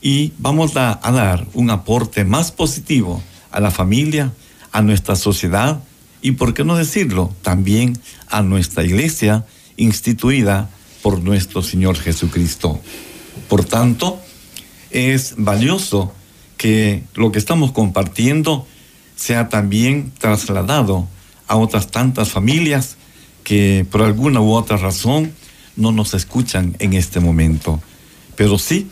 y 0.00 0.32
vamos 0.38 0.76
a, 0.76 1.00
dar 1.02 1.44
un 1.54 1.70
aporte 1.70 2.24
más 2.24 2.52
positivo 2.52 3.20
a 3.50 3.58
la 3.58 3.70
familia, 3.70 4.32
a 4.74 4.82
nuestra 4.82 5.14
sociedad 5.14 5.84
y, 6.20 6.32
por 6.32 6.52
qué 6.52 6.64
no 6.64 6.76
decirlo, 6.76 7.32
también 7.42 7.96
a 8.28 8.42
nuestra 8.42 8.82
iglesia 8.82 9.46
instituida 9.76 10.68
por 11.00 11.22
nuestro 11.22 11.62
Señor 11.62 11.96
Jesucristo. 11.96 12.80
Por 13.48 13.64
tanto, 13.64 14.20
es 14.90 15.36
valioso 15.38 16.12
que 16.56 17.04
lo 17.14 17.30
que 17.30 17.38
estamos 17.38 17.70
compartiendo 17.70 18.66
sea 19.14 19.48
también 19.48 20.12
trasladado 20.18 21.06
a 21.46 21.54
otras 21.54 21.92
tantas 21.92 22.30
familias 22.30 22.96
que 23.44 23.86
por 23.88 24.02
alguna 24.02 24.40
u 24.40 24.54
otra 24.54 24.76
razón 24.76 25.32
no 25.76 25.92
nos 25.92 26.14
escuchan 26.14 26.74
en 26.80 26.94
este 26.94 27.20
momento. 27.20 27.80
Pero 28.34 28.58
sí, 28.58 28.88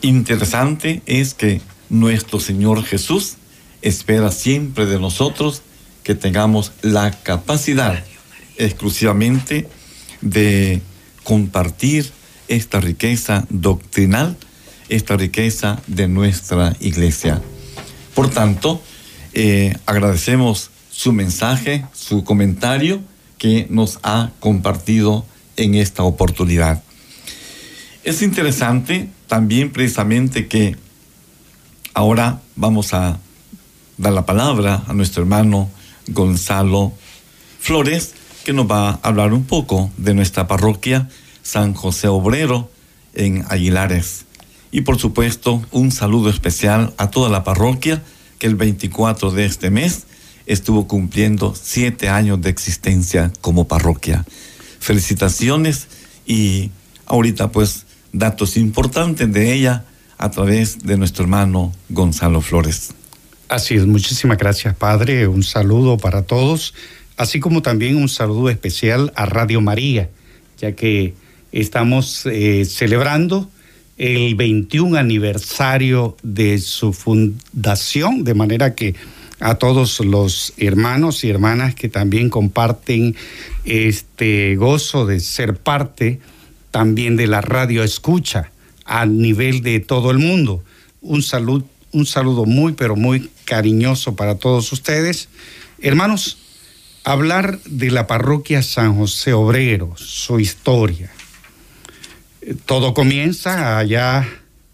interesante 0.00 1.02
es 1.06 1.34
que 1.34 1.60
nuestro 1.88 2.38
Señor 2.38 2.84
Jesús 2.84 3.38
espera 3.82 4.30
siempre 4.30 4.86
de 4.86 4.98
nosotros 4.98 5.62
que 6.02 6.14
tengamos 6.14 6.72
la 6.82 7.10
capacidad 7.10 8.02
exclusivamente 8.56 9.68
de 10.20 10.80
compartir 11.22 12.10
esta 12.48 12.80
riqueza 12.80 13.46
doctrinal, 13.50 14.36
esta 14.88 15.16
riqueza 15.16 15.80
de 15.86 16.08
nuestra 16.08 16.74
iglesia. 16.80 17.42
Por 18.14 18.30
tanto, 18.30 18.82
eh, 19.34 19.76
agradecemos 19.86 20.70
su 20.90 21.12
mensaje, 21.12 21.84
su 21.92 22.24
comentario 22.24 23.00
que 23.36 23.66
nos 23.70 24.00
ha 24.02 24.30
compartido 24.40 25.24
en 25.56 25.74
esta 25.74 26.02
oportunidad. 26.02 26.82
Es 28.02 28.22
interesante 28.22 29.08
también 29.26 29.70
precisamente 29.70 30.48
que 30.48 30.76
ahora 31.94 32.40
vamos 32.56 32.94
a 32.94 33.20
dar 33.98 34.12
la 34.12 34.24
palabra 34.24 34.84
a 34.86 34.94
nuestro 34.94 35.22
hermano 35.22 35.68
Gonzalo 36.06 36.92
Flores, 37.60 38.14
que 38.44 38.52
nos 38.52 38.70
va 38.70 38.90
a 38.90 39.00
hablar 39.02 39.32
un 39.32 39.44
poco 39.44 39.90
de 39.96 40.14
nuestra 40.14 40.46
parroquia 40.46 41.08
San 41.42 41.74
José 41.74 42.08
Obrero 42.08 42.70
en 43.14 43.44
Aguilares. 43.48 44.24
Y 44.70 44.82
por 44.82 44.98
supuesto, 44.98 45.62
un 45.72 45.90
saludo 45.90 46.30
especial 46.30 46.94
a 46.96 47.10
toda 47.10 47.28
la 47.28 47.44
parroquia 47.44 48.02
que 48.38 48.46
el 48.46 48.54
24 48.54 49.32
de 49.32 49.44
este 49.44 49.70
mes 49.70 50.06
estuvo 50.46 50.86
cumpliendo 50.86 51.54
siete 51.60 52.08
años 52.08 52.40
de 52.40 52.50
existencia 52.50 53.32
como 53.40 53.66
parroquia. 53.66 54.24
Felicitaciones 54.78 55.88
y 56.26 56.70
ahorita 57.06 57.50
pues 57.50 57.84
datos 58.12 58.56
importantes 58.56 59.30
de 59.32 59.52
ella 59.52 59.84
a 60.16 60.30
través 60.30 60.80
de 60.80 60.96
nuestro 60.96 61.24
hermano 61.24 61.72
Gonzalo 61.88 62.40
Flores. 62.40 62.94
Así 63.48 63.76
es, 63.76 63.86
muchísimas 63.86 64.36
gracias 64.36 64.76
Padre, 64.76 65.26
un 65.26 65.42
saludo 65.42 65.96
para 65.96 66.22
todos, 66.22 66.74
así 67.16 67.40
como 67.40 67.62
también 67.62 67.96
un 67.96 68.10
saludo 68.10 68.50
especial 68.50 69.10
a 69.16 69.24
Radio 69.24 69.62
María, 69.62 70.10
ya 70.58 70.72
que 70.72 71.14
estamos 71.50 72.26
eh, 72.26 72.66
celebrando 72.66 73.48
el 73.96 74.34
21 74.34 74.98
aniversario 74.98 76.14
de 76.22 76.58
su 76.58 76.92
fundación, 76.92 78.22
de 78.22 78.34
manera 78.34 78.74
que 78.74 78.94
a 79.40 79.54
todos 79.54 80.00
los 80.00 80.52
hermanos 80.58 81.24
y 81.24 81.30
hermanas 81.30 81.74
que 81.74 81.88
también 81.88 82.28
comparten 82.28 83.16
este 83.64 84.56
gozo 84.56 85.06
de 85.06 85.20
ser 85.20 85.56
parte 85.56 86.20
también 86.70 87.16
de 87.16 87.26
la 87.26 87.40
radio 87.40 87.82
escucha 87.82 88.50
a 88.84 89.06
nivel 89.06 89.62
de 89.62 89.80
todo 89.80 90.10
el 90.10 90.18
mundo. 90.18 90.62
Un 91.00 91.22
saludo, 91.22 91.64
un 91.92 92.06
saludo 92.06 92.44
muy, 92.44 92.72
pero 92.72 92.96
muy 92.96 93.30
cariñoso 93.44 94.16
para 94.16 94.36
todos 94.36 94.72
ustedes. 94.72 95.28
Hermanos, 95.80 96.38
hablar 97.04 97.60
de 97.64 97.90
la 97.90 98.06
parroquia 98.06 98.62
San 98.62 98.96
José 98.96 99.32
Obrero, 99.32 99.94
su 99.96 100.40
historia. 100.40 101.10
Todo 102.66 102.94
comienza 102.94 103.78
allá 103.78 104.28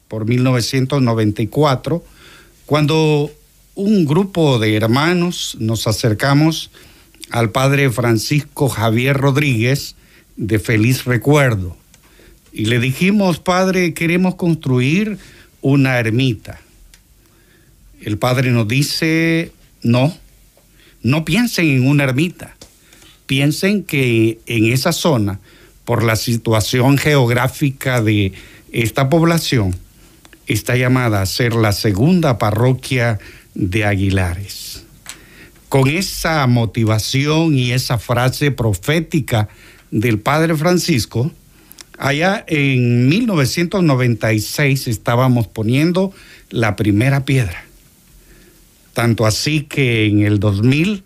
por 0.08 0.26
1994, 0.26 2.04
cuando 2.66 3.30
un 3.74 4.04
grupo 4.04 4.58
de 4.58 4.76
hermanos 4.76 5.56
nos 5.58 5.86
acercamos 5.86 6.70
al 7.30 7.50
padre 7.50 7.90
Francisco 7.90 8.68
Javier 8.68 9.16
Rodríguez 9.16 9.96
de 10.36 10.58
Feliz 10.58 11.04
Recuerdo 11.04 11.76
y 12.52 12.66
le 12.66 12.78
dijimos, 12.78 13.40
padre, 13.40 13.94
queremos 13.94 14.36
construir 14.36 15.18
una 15.60 15.98
ermita. 15.98 16.60
El 18.04 18.18
padre 18.18 18.50
nos 18.50 18.68
dice, 18.68 19.50
no, 19.82 20.14
no 21.02 21.24
piensen 21.24 21.70
en 21.70 21.88
una 21.88 22.04
ermita, 22.04 22.54
Piensen 23.26 23.82
que 23.82 24.38
en 24.44 24.66
esa 24.66 24.92
zona, 24.92 25.40
por 25.86 26.02
la 26.02 26.14
situación 26.14 26.98
geográfica 26.98 28.02
de 28.02 28.34
esta 28.70 29.08
población, 29.08 29.74
está 30.46 30.76
llamada 30.76 31.22
a 31.22 31.26
ser 31.26 31.54
la 31.54 31.72
segunda 31.72 32.36
parroquia 32.36 33.18
de 33.54 33.86
Aguilares. 33.86 34.84
Con 35.70 35.88
esa 35.88 36.46
motivación 36.46 37.56
y 37.56 37.72
esa 37.72 37.96
frase 37.96 38.50
profética 38.50 39.48
del 39.90 40.18
Padre 40.18 40.54
Francisco, 40.54 41.32
allá 41.96 42.44
en 42.46 43.08
1996 43.08 44.88
estábamos 44.88 45.48
poniendo 45.48 46.12
la 46.50 46.76
primera 46.76 47.24
piedra. 47.24 47.63
Tanto 48.94 49.26
así 49.26 49.62
que 49.62 50.06
en 50.06 50.20
el 50.22 50.40
2000 50.40 51.04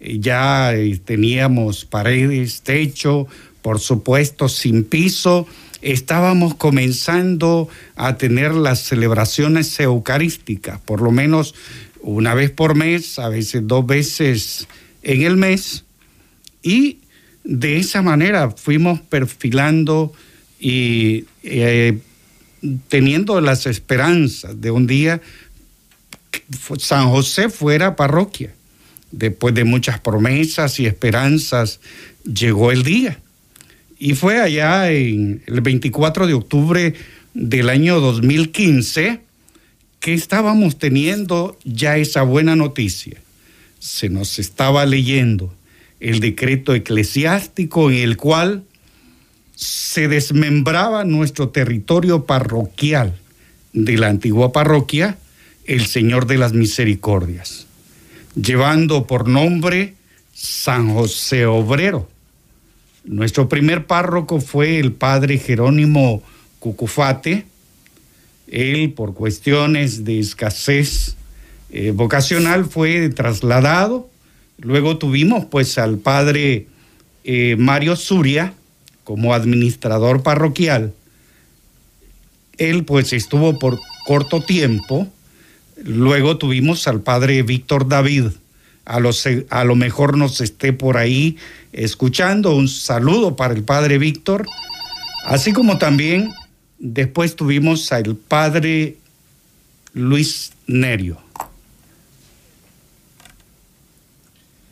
eh, 0.00 0.18
ya 0.20 0.74
eh, 0.74 0.98
teníamos 1.04 1.84
paredes, 1.84 2.62
techo, 2.62 3.26
por 3.60 3.80
supuesto 3.80 4.48
sin 4.48 4.84
piso, 4.84 5.46
estábamos 5.82 6.54
comenzando 6.54 7.68
a 7.96 8.16
tener 8.16 8.54
las 8.54 8.80
celebraciones 8.80 9.78
eucarísticas, 9.80 10.80
por 10.80 11.02
lo 11.02 11.10
menos 11.10 11.54
una 12.00 12.34
vez 12.34 12.50
por 12.50 12.74
mes, 12.74 13.18
a 13.18 13.28
veces 13.28 13.66
dos 13.66 13.86
veces 13.86 14.68
en 15.02 15.22
el 15.22 15.36
mes, 15.36 15.84
y 16.62 16.98
de 17.42 17.78
esa 17.78 18.00
manera 18.00 18.50
fuimos 18.50 19.00
perfilando 19.00 20.12
y 20.60 21.24
eh, 21.42 21.98
teniendo 22.88 23.40
las 23.40 23.66
esperanzas 23.66 24.60
de 24.60 24.70
un 24.70 24.86
día 24.86 25.20
San 26.78 27.08
José 27.10 27.48
fuera 27.48 27.96
parroquia. 27.96 28.52
Después 29.10 29.54
de 29.54 29.64
muchas 29.64 30.00
promesas 30.00 30.80
y 30.80 30.86
esperanzas, 30.86 31.80
llegó 32.24 32.72
el 32.72 32.82
día. 32.82 33.18
Y 33.98 34.14
fue 34.14 34.40
allá 34.40 34.90
en 34.90 35.42
el 35.46 35.60
24 35.60 36.26
de 36.26 36.34
octubre 36.34 36.94
del 37.32 37.68
año 37.68 38.00
2015 38.00 39.20
que 40.00 40.14
estábamos 40.14 40.78
teniendo 40.78 41.58
ya 41.64 41.96
esa 41.96 42.22
buena 42.22 42.56
noticia. 42.56 43.20
Se 43.78 44.08
nos 44.08 44.38
estaba 44.38 44.84
leyendo 44.84 45.54
el 46.00 46.20
decreto 46.20 46.74
eclesiástico 46.74 47.90
en 47.90 47.98
el 47.98 48.16
cual 48.16 48.64
se 49.54 50.08
desmembraba 50.08 51.04
nuestro 51.04 51.48
territorio 51.48 52.26
parroquial 52.26 53.14
de 53.72 53.96
la 53.96 54.08
antigua 54.08 54.52
parroquia 54.52 55.16
el 55.66 55.86
Señor 55.86 56.26
de 56.26 56.38
las 56.38 56.52
Misericordias, 56.52 57.66
llevando 58.34 59.06
por 59.06 59.28
nombre 59.28 59.94
San 60.34 60.92
José 60.92 61.46
Obrero. 61.46 62.08
Nuestro 63.04 63.48
primer 63.48 63.86
párroco 63.86 64.40
fue 64.40 64.78
el 64.78 64.92
padre 64.92 65.38
Jerónimo 65.38 66.22
Cucufate. 66.58 67.46
Él, 68.48 68.92
por 68.92 69.14
cuestiones 69.14 70.04
de 70.04 70.18
escasez 70.18 71.16
eh, 71.70 71.92
vocacional, 71.92 72.64
fue 72.66 73.08
trasladado. 73.10 74.08
Luego 74.58 74.98
tuvimos 74.98 75.46
pues 75.46 75.78
al 75.78 75.98
padre 75.98 76.66
eh, 77.24 77.56
Mario 77.58 77.96
Zuria 77.96 78.54
como 79.02 79.34
administrador 79.34 80.22
parroquial. 80.22 80.94
Él 82.56 82.84
pues 82.84 83.12
estuvo 83.12 83.58
por 83.58 83.80
corto 84.06 84.40
tiempo 84.40 85.08
Luego 85.76 86.38
tuvimos 86.38 86.86
al 86.88 87.00
padre 87.00 87.42
Víctor 87.42 87.88
David. 87.88 88.26
A 88.84 89.00
lo, 89.00 89.10
a 89.50 89.64
lo 89.64 89.76
mejor 89.76 90.16
nos 90.16 90.40
esté 90.40 90.72
por 90.72 90.96
ahí 90.96 91.36
escuchando. 91.72 92.54
Un 92.54 92.68
saludo 92.68 93.36
para 93.36 93.54
el 93.54 93.64
padre 93.64 93.98
Víctor. 93.98 94.46
Así 95.24 95.52
como 95.52 95.78
también 95.78 96.32
después 96.78 97.34
tuvimos 97.34 97.90
al 97.92 98.14
padre 98.16 98.96
Luis 99.94 100.52
Nerio. 100.66 101.18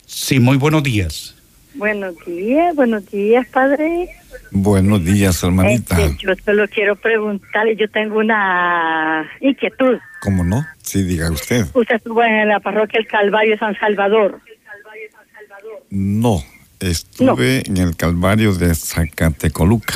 Sí, 0.05 0.39
muy 0.39 0.59
buenos 0.59 0.83
días. 0.83 1.35
Buenos 1.75 2.15
días, 2.27 2.77
buenos 2.77 3.11
días, 3.11 3.47
padre. 3.49 4.11
Buenos 4.55 5.03
días, 5.03 5.43
hermanita. 5.43 5.99
Este, 5.99 6.27
yo 6.27 6.35
solo 6.45 6.69
quiero 6.69 6.95
preguntarle, 6.95 7.75
yo 7.75 7.89
tengo 7.89 8.19
una 8.19 9.27
inquietud. 9.41 9.99
¿Cómo 10.21 10.45
no? 10.45 10.67
Sí, 10.83 11.03
diga 11.05 11.31
usted. 11.31 11.65
¿Usted 11.73 11.97
estuvo 11.97 12.23
en 12.23 12.49
la 12.49 12.61
parroquia 12.61 13.01
El 13.01 13.07
Calvario 13.07 13.57
San 13.59 13.75
Salvador? 13.79 14.41
No, 15.89 16.43
estuve 16.81 17.63
en 17.67 17.79
el 17.79 17.97
Calvario 17.97 18.53
de 18.53 18.75
Zacatecoluca. 18.75 19.95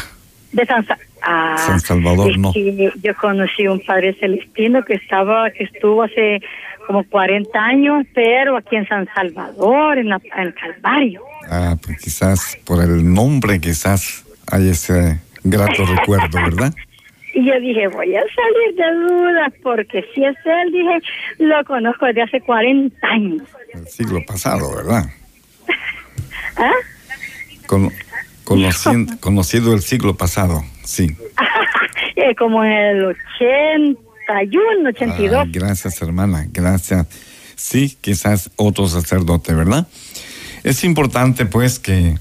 De 0.53 0.65
San, 0.65 0.87
ah, 1.21 1.57
San 1.59 1.81
Salvador, 1.81 2.39
no. 2.39 2.55
Yo 2.55 3.15
conocí 3.21 3.69
un 3.69 3.81
padre 3.81 4.17
celestino 4.19 4.83
que 4.87 4.95
estaba, 4.95 5.51
que 5.51 5.65
estuvo 5.65 6.03
hace 6.03 6.41
como 6.87 7.05
40 7.05 7.59
años, 7.59 8.07
pero 8.15 8.57
aquí 8.57 8.77
en 8.77 8.89
San 8.89 9.07
Salvador, 9.15 9.99
en, 9.99 10.13
en 10.13 10.21
el 10.39 10.55
Calvario. 10.55 11.21
Ah, 11.51 11.77
pues 11.85 12.01
quizás 12.01 12.57
por 12.65 12.83
el 12.83 13.13
nombre, 13.13 13.61
quizás 13.61 14.26
hay 14.51 14.71
ese 14.71 15.21
grato 15.45 15.85
recuerdo, 15.97 16.39
¿verdad? 16.39 16.75
Y 17.35 17.45
yo 17.45 17.61
dije, 17.61 17.87
voy 17.89 18.15
a 18.17 18.23
salir 18.35 18.77
de 18.77 19.15
dudas, 19.15 19.53
porque 19.63 20.05
si 20.15 20.25
es 20.25 20.37
él, 20.45 20.73
dije, 20.73 20.99
lo 21.39 21.65
conozco 21.65 22.07
desde 22.07 22.23
hace 22.23 22.41
40 22.41 23.07
años. 23.07 23.43
El 23.75 23.87
siglo 23.89 24.25
pasado, 24.27 24.75
¿verdad? 24.75 25.05
¿Ah? 26.57 26.73
conocido, 28.45 29.07
conocido 29.21 29.75
el 29.75 29.83
siglo 29.83 30.17
pasado, 30.17 30.65
sí. 30.83 31.15
Eh, 32.15 32.35
como 32.37 32.65
en 32.65 32.73
el 32.73 33.05
81, 33.05 34.89
82. 34.89 35.39
Ah, 35.39 35.45
gracias, 35.53 36.01
hermana, 36.01 36.47
gracias. 36.51 37.07
Sí, 37.55 37.99
quizás 38.01 38.51
otro 38.57 38.87
sacerdote, 38.87 39.53
¿verdad? 39.53 39.87
Es 40.63 40.85
importante, 40.85 41.45
pues, 41.45 41.79
que 41.79 42.15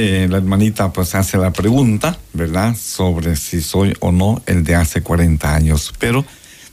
eh, 0.00 0.28
la 0.30 0.36
hermanita 0.36 0.92
pues 0.92 1.16
hace 1.16 1.38
la 1.38 1.52
pregunta, 1.52 2.20
¿verdad? 2.32 2.76
Sobre 2.76 3.34
si 3.34 3.60
soy 3.60 3.94
o 3.98 4.12
no 4.12 4.40
el 4.46 4.62
de 4.62 4.76
hace 4.76 5.02
40 5.02 5.52
años. 5.52 5.92
Pero 5.98 6.24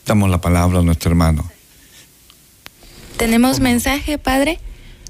damos 0.06 0.30
la 0.30 0.42
palabra 0.42 0.78
a 0.78 0.84
nuestro 0.84 1.10
hermano. 1.10 1.50
Tenemos 3.18 3.60
mensaje, 3.60 4.20
padre. 4.20 4.60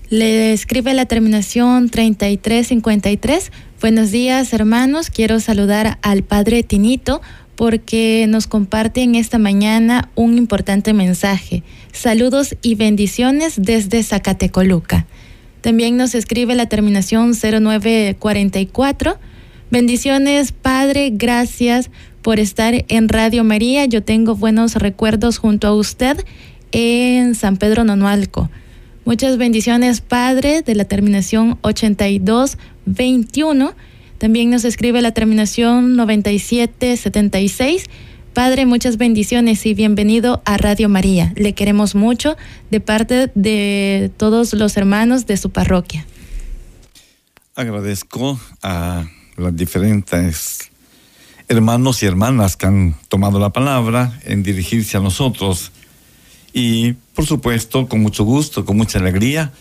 Le 0.09 0.53
escribe 0.53 0.93
la 0.93 1.05
terminación 1.07 1.89
3353. 1.89 3.51
Buenos 3.82 4.11
días, 4.11 4.53
hermanos. 4.53 5.09
Quiero 5.09 5.41
saludar 5.41 5.97
al 6.01 6.24
padre 6.24 6.63
Tinito 6.63 7.22
porque 7.57 8.28
nos 8.30 8.47
comparte 8.47 9.01
en 9.01 9.16
esta 9.16 9.39
mañana 9.39 10.09
un 10.16 10.38
importante 10.38 10.93
mensaje. 10.93 11.63
Saludos 11.91 12.55
y 12.61 12.76
bendiciones 12.76 13.55
desde 13.57 14.01
Zacatecoluca. 14.03 15.05
También 15.66 15.97
nos 15.97 16.13
escribe 16.13 16.53
la 16.53 16.68
terminación 16.68 17.34
0944. 17.34 19.18
Bendiciones, 19.72 20.51
Padre, 20.51 21.09
gracias 21.11 21.89
por 22.22 22.39
estar 22.39 22.86
en 22.88 23.09
Radio 23.09 23.43
María. 23.43 23.86
Yo 23.86 24.03
tengo 24.03 24.36
buenos 24.36 24.76
recuerdos 24.76 25.39
junto 25.39 25.66
a 25.66 25.74
usted 25.74 26.24
en 26.72 27.34
San 27.34 27.57
Pedro 27.57 27.84
Nonualco. 27.84 28.51
Muchas 29.05 29.39
bendiciones, 29.39 30.01
Padre, 30.01 30.61
de 30.61 30.76
la 30.76 30.86
terminación 30.86 31.57
8221. 31.61 33.74
También 34.20 34.51
nos 34.51 34.66
escribe 34.66 35.01
la 35.01 35.16
terminación 35.16 35.95
9776. 35.95 37.86
Padre, 38.36 38.66
muchas 38.66 38.98
bendiciones 38.98 39.66
y 39.66 39.74
bienvenido 39.74 40.42
a 40.44 40.58
Radio 40.58 40.90
María. 40.90 41.32
Le 41.38 41.54
queremos 41.54 41.96
mucho 41.96 42.36
de 42.70 42.82
parte 42.82 43.32
de 43.34 44.12
todos 44.18 44.52
los 44.52 44.76
hermanos 44.76 45.26
de 45.26 45.38
su 45.38 45.52
parroquia. 45.52 46.06
Agradezco 47.56 48.38
a 48.62 49.06
los 49.38 49.56
diferentes 49.56 50.70
hermanos 51.48 52.04
y 52.04 52.08
hermanas 52.08 52.58
que 52.58 52.66
han 52.66 52.98
tomado 53.08 53.40
la 53.40 53.52
palabra 53.52 54.20
en 54.26 54.44
dirigirse 54.44 54.98
a 54.98 55.00
nosotros. 55.00 55.72
Y 56.52 56.92
por 57.14 57.26
supuesto, 57.26 57.88
con 57.88 58.02
mucho 58.02 58.26
gusto, 58.26 58.66
con 58.66 58.76
mucha 58.76 59.00
alegría, 59.00 59.54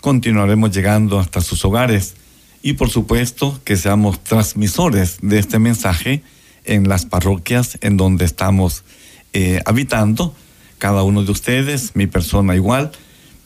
continuaremos 0.00 0.70
llegando 0.70 1.18
hasta 1.18 1.42
sus 1.42 1.62
hogares. 1.66 2.14
Y 2.62 2.72
por 2.72 2.88
supuesto 2.88 3.60
que 3.62 3.76
seamos 3.76 4.24
transmisores 4.24 5.18
de 5.20 5.38
este 5.38 5.58
mensaje 5.58 6.22
en 6.64 6.88
las 6.88 7.06
parroquias 7.06 7.78
en 7.80 7.96
donde 7.96 8.24
estamos 8.24 8.84
eh, 9.32 9.60
habitando, 9.64 10.34
cada 10.78 11.02
uno 11.02 11.24
de 11.24 11.32
ustedes, 11.32 11.92
mi 11.94 12.06
persona 12.06 12.54
igual, 12.54 12.92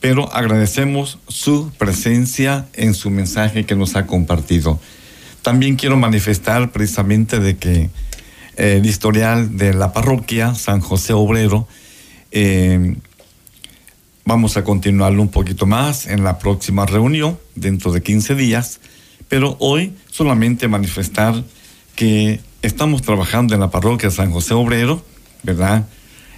pero 0.00 0.32
agradecemos 0.32 1.18
su 1.28 1.70
presencia 1.78 2.66
en 2.74 2.94
su 2.94 3.10
mensaje 3.10 3.64
que 3.64 3.76
nos 3.76 3.96
ha 3.96 4.06
compartido. 4.06 4.80
También 5.42 5.76
quiero 5.76 5.96
manifestar 5.96 6.72
precisamente 6.72 7.40
de 7.40 7.56
que 7.56 7.90
eh, 8.56 8.76
el 8.78 8.86
historial 8.86 9.56
de 9.56 9.74
la 9.74 9.92
parroquia 9.92 10.54
San 10.54 10.80
José 10.80 11.12
Obrero, 11.12 11.68
eh, 12.32 12.96
Vamos 14.28 14.56
a 14.56 14.64
continuarlo 14.64 15.22
un 15.22 15.28
poquito 15.28 15.66
más 15.66 16.08
en 16.08 16.24
la 16.24 16.40
próxima 16.40 16.84
reunión, 16.84 17.38
dentro 17.54 17.92
de 17.92 18.02
15 18.02 18.34
días, 18.34 18.80
pero 19.28 19.56
hoy 19.60 19.94
solamente 20.10 20.66
manifestar 20.66 21.44
que 21.94 22.40
estamos 22.66 23.02
trabajando 23.02 23.54
en 23.54 23.60
la 23.60 23.70
parroquia 23.70 24.10
San 24.10 24.32
José 24.32 24.54
Obrero, 24.54 25.02
¿verdad? 25.44 25.86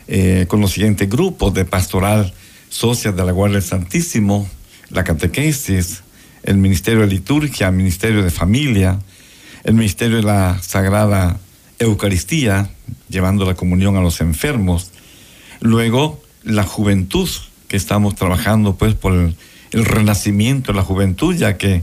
Eh, 0.07 0.45
con 0.47 0.61
los 0.61 0.73
siguientes 0.73 1.09
grupos 1.09 1.55
de 1.55 1.65
pastoral 1.65 2.35
socias 2.69 3.17
de 3.17 3.25
la 3.25 3.33
Guardia 3.33 3.59
del 3.59 3.67
Santísimo, 3.67 4.49
la 4.91 5.05
catequesis, 5.05 6.03
el 6.43 6.59
Ministerio 6.59 7.01
de 7.01 7.07
Liturgia, 7.07 7.69
el 7.69 7.75
Ministerio 7.75 8.23
de 8.23 8.31
Familia, 8.31 8.99
el 9.65 9.75
Ministerio 9.75 10.19
de 10.19 10.23
la 10.23 10.59
Sagrada 10.63 11.41
Eucaristía, 11.79 12.71
llevando 13.09 13.47
la 13.47 13.55
comunión 13.55 13.97
a 13.97 14.03
los 14.03 14.21
enfermos. 14.21 14.91
Luego, 15.61 16.23
la 16.43 16.65
juventud, 16.65 17.29
que 17.69 17.77
estamos 17.79 18.15
trabajando 18.15 18.77
pues 18.77 18.95
por 18.95 19.15
el, 19.15 19.35
renacimiento 19.73 20.73
de 20.73 20.77
la 20.77 20.85
juventud, 20.85 21.35
ya 21.35 21.57
que 21.57 21.83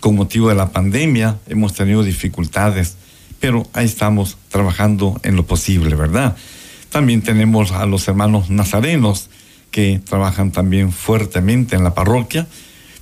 con 0.00 0.16
motivo 0.16 0.48
de 0.48 0.54
la 0.56 0.70
pandemia 0.70 1.38
hemos 1.48 1.72
tenido 1.74 2.02
dificultades, 2.02 2.96
pero 3.40 3.66
ahí 3.72 3.86
estamos 3.86 4.36
trabajando 4.48 5.20
en 5.22 5.36
lo 5.36 5.46
posible, 5.46 5.94
¿verdad? 5.94 6.36
También 6.90 7.22
tenemos 7.22 7.72
a 7.72 7.86
los 7.86 8.06
hermanos 8.08 8.50
nazarenos 8.50 9.28
que 9.70 10.00
trabajan 10.04 10.52
también 10.52 10.92
fuertemente 10.92 11.76
en 11.76 11.84
la 11.84 11.94
parroquia. 11.94 12.46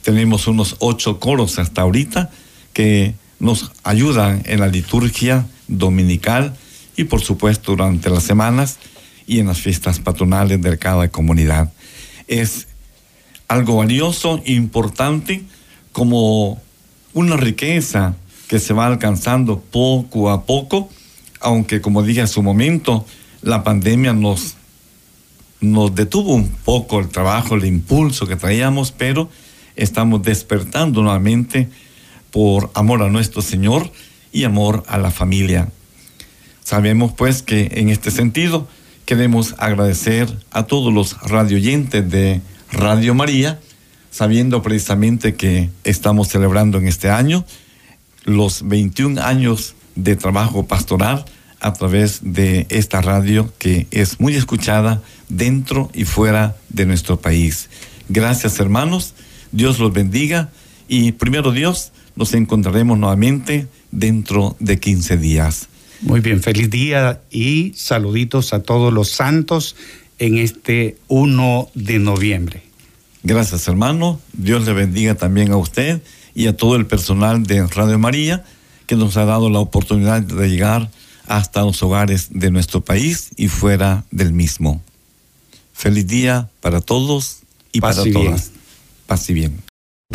Tenemos 0.03 0.47
unos 0.47 0.76
ocho 0.80 1.20
coros 1.20 1.59
hasta 1.59 1.82
ahorita 1.82 2.30
que 2.72 3.14
nos 3.39 3.72
ayudan 3.85 4.43
en 4.47 4.61
la 4.61 4.68
liturgia 4.68 5.47
dominical 5.68 6.57
y 6.97 7.05
por 7.05 7.20
supuesto 7.20 7.72
durante 7.72 8.11
las 8.11 8.24
semanas 8.24 8.78
y 9.26 9.39
en 9.39 9.47
las 9.47 9.61
fiestas 9.61 10.01
patronales 10.01 10.61
de 10.61 10.78
cada 10.78 11.09
comunidad 11.09 11.72
es 12.26 12.66
algo 13.49 13.76
valioso, 13.76 14.43
importante, 14.47 15.43
como 15.93 16.61
una 17.12 17.37
riqueza 17.37 18.16
que 18.49 18.59
se 18.59 18.75
va 18.75 18.87
alcanzando 18.87 19.61
poco 19.61 20.31
a 20.31 20.45
poco, 20.45 20.89
aunque 21.41 21.81
como 21.81 22.03
dije 22.03 22.21
en 22.21 22.29
su 22.29 22.43
momento, 22.43 23.07
la 23.43 23.65
pandemia 23.65 24.13
nos, 24.13 24.55
nos 25.61 25.95
detuvo 25.95 26.35
un 26.35 26.49
poco 26.49 27.01
el 27.01 27.09
trabajo, 27.09 27.55
el 27.55 27.65
impulso 27.65 28.27
que 28.27 28.37
traíamos, 28.37 28.93
pero 28.93 29.29
estamos 29.77 30.23
despertando 30.23 31.03
nuevamente 31.03 31.69
por 32.31 32.71
amor 32.75 33.03
a 33.03 33.09
nuestro 33.09 33.43
Señor 33.43 33.91
y 34.33 34.45
amor 34.45 34.83
a 34.87 34.99
la 34.99 35.11
familia. 35.11 35.69
Sabemos 36.63 37.13
pues 37.13 37.43
que 37.43 37.71
en 37.75 37.89
este 37.89 38.11
sentido 38.11 38.67
Queremos 39.05 39.55
agradecer 39.59 40.35
a 40.51 40.63
todos 40.63 40.93
los 40.93 41.21
radioyentes 41.21 42.11
de 42.11 42.41
Radio 42.73 43.15
María, 43.15 43.61
sabiendo 44.11 44.63
precisamente 44.63 45.35
que 45.35 45.69
estamos 45.85 46.29
celebrando 46.29 46.79
en 46.79 46.89
este 46.89 47.11
año 47.11 47.45
los 48.25 48.66
21 48.66 49.22
años 49.22 49.75
de 49.95 50.16
trabajo 50.16 50.66
pastoral 50.66 51.25
a 51.61 51.72
través 51.72 52.20
de 52.22 52.66
esta 52.68 53.01
radio 53.01 53.53
que 53.59 53.87
es 53.91 54.20
muy 54.20 54.35
escuchada 54.35 55.03
dentro 55.29 55.91
y 55.95 56.05
fuera 56.05 56.57
de 56.68 56.85
nuestro 56.85 57.20
país. 57.20 57.70
Gracias 58.09 58.61
hermanos, 58.61 59.14
Dios 59.53 59.79
los 59.79 59.93
bendiga 59.93 60.51
y 60.89 61.12
primero 61.12 61.53
Dios, 61.53 61.93
nos 62.16 62.35
encontraremos 62.35 62.99
nuevamente 62.99 63.66
dentro 63.91 64.57
de 64.61 64.79
15 64.79 65.16
días. 65.16 65.68
Muy 66.03 66.20
bien, 66.20 66.43
feliz 66.43 66.68
día 66.68 67.22
y 67.31 67.72
saluditos 67.77 68.53
a 68.53 68.62
todos 68.62 68.93
los 68.93 69.11
santos 69.11 69.75
en 70.18 70.39
este 70.39 70.99
1 71.09 71.70
de 71.75 71.99
noviembre. 71.99 72.62
Gracias 73.22 73.66
hermano, 73.68 74.20
Dios 74.35 74.66
le 74.66 74.75
bendiga 74.75 75.14
también 75.14 75.51
a 75.51 75.57
usted 75.57 76.03
y 76.35 76.47
a 76.47 76.57
todo 76.57 76.76
el 76.76 76.87
personal 76.87 77.45
de 77.45 77.66
Radio 77.66 77.99
María 77.99 78.45
que 78.87 78.97
nos 78.97 79.16
ha 79.16 79.24
dado 79.24 79.51
la 79.51 79.61
oportunidad 79.61 80.22
de 80.22 80.49
llegar 80.49 80.91
hasta 81.26 81.62
los 81.62 81.82
hogares 81.82 82.28
de 82.30 82.51
nuestro 82.51 82.82
país 82.82 83.30
y 83.37 83.49
fuera 83.49 84.05
del 84.11 84.32
mismo. 84.32 84.82
Feliz 85.72 86.07
día 86.07 86.51
para 86.61 86.80
todos 86.80 87.39
y 87.72 87.80
para 87.80 88.05
todas. 88.05 88.51
Paz 89.07 89.28
y 89.30 89.35
bien. 89.35 89.62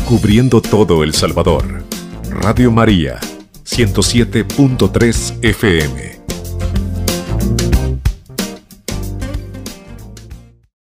Cubriendo 0.08 0.62
todo 0.62 1.04
El 1.04 1.14
Salvador. 1.14 1.84
Radio 2.30 2.72
María 2.72 3.20
107.3 3.66 5.44
FM. 5.44 6.19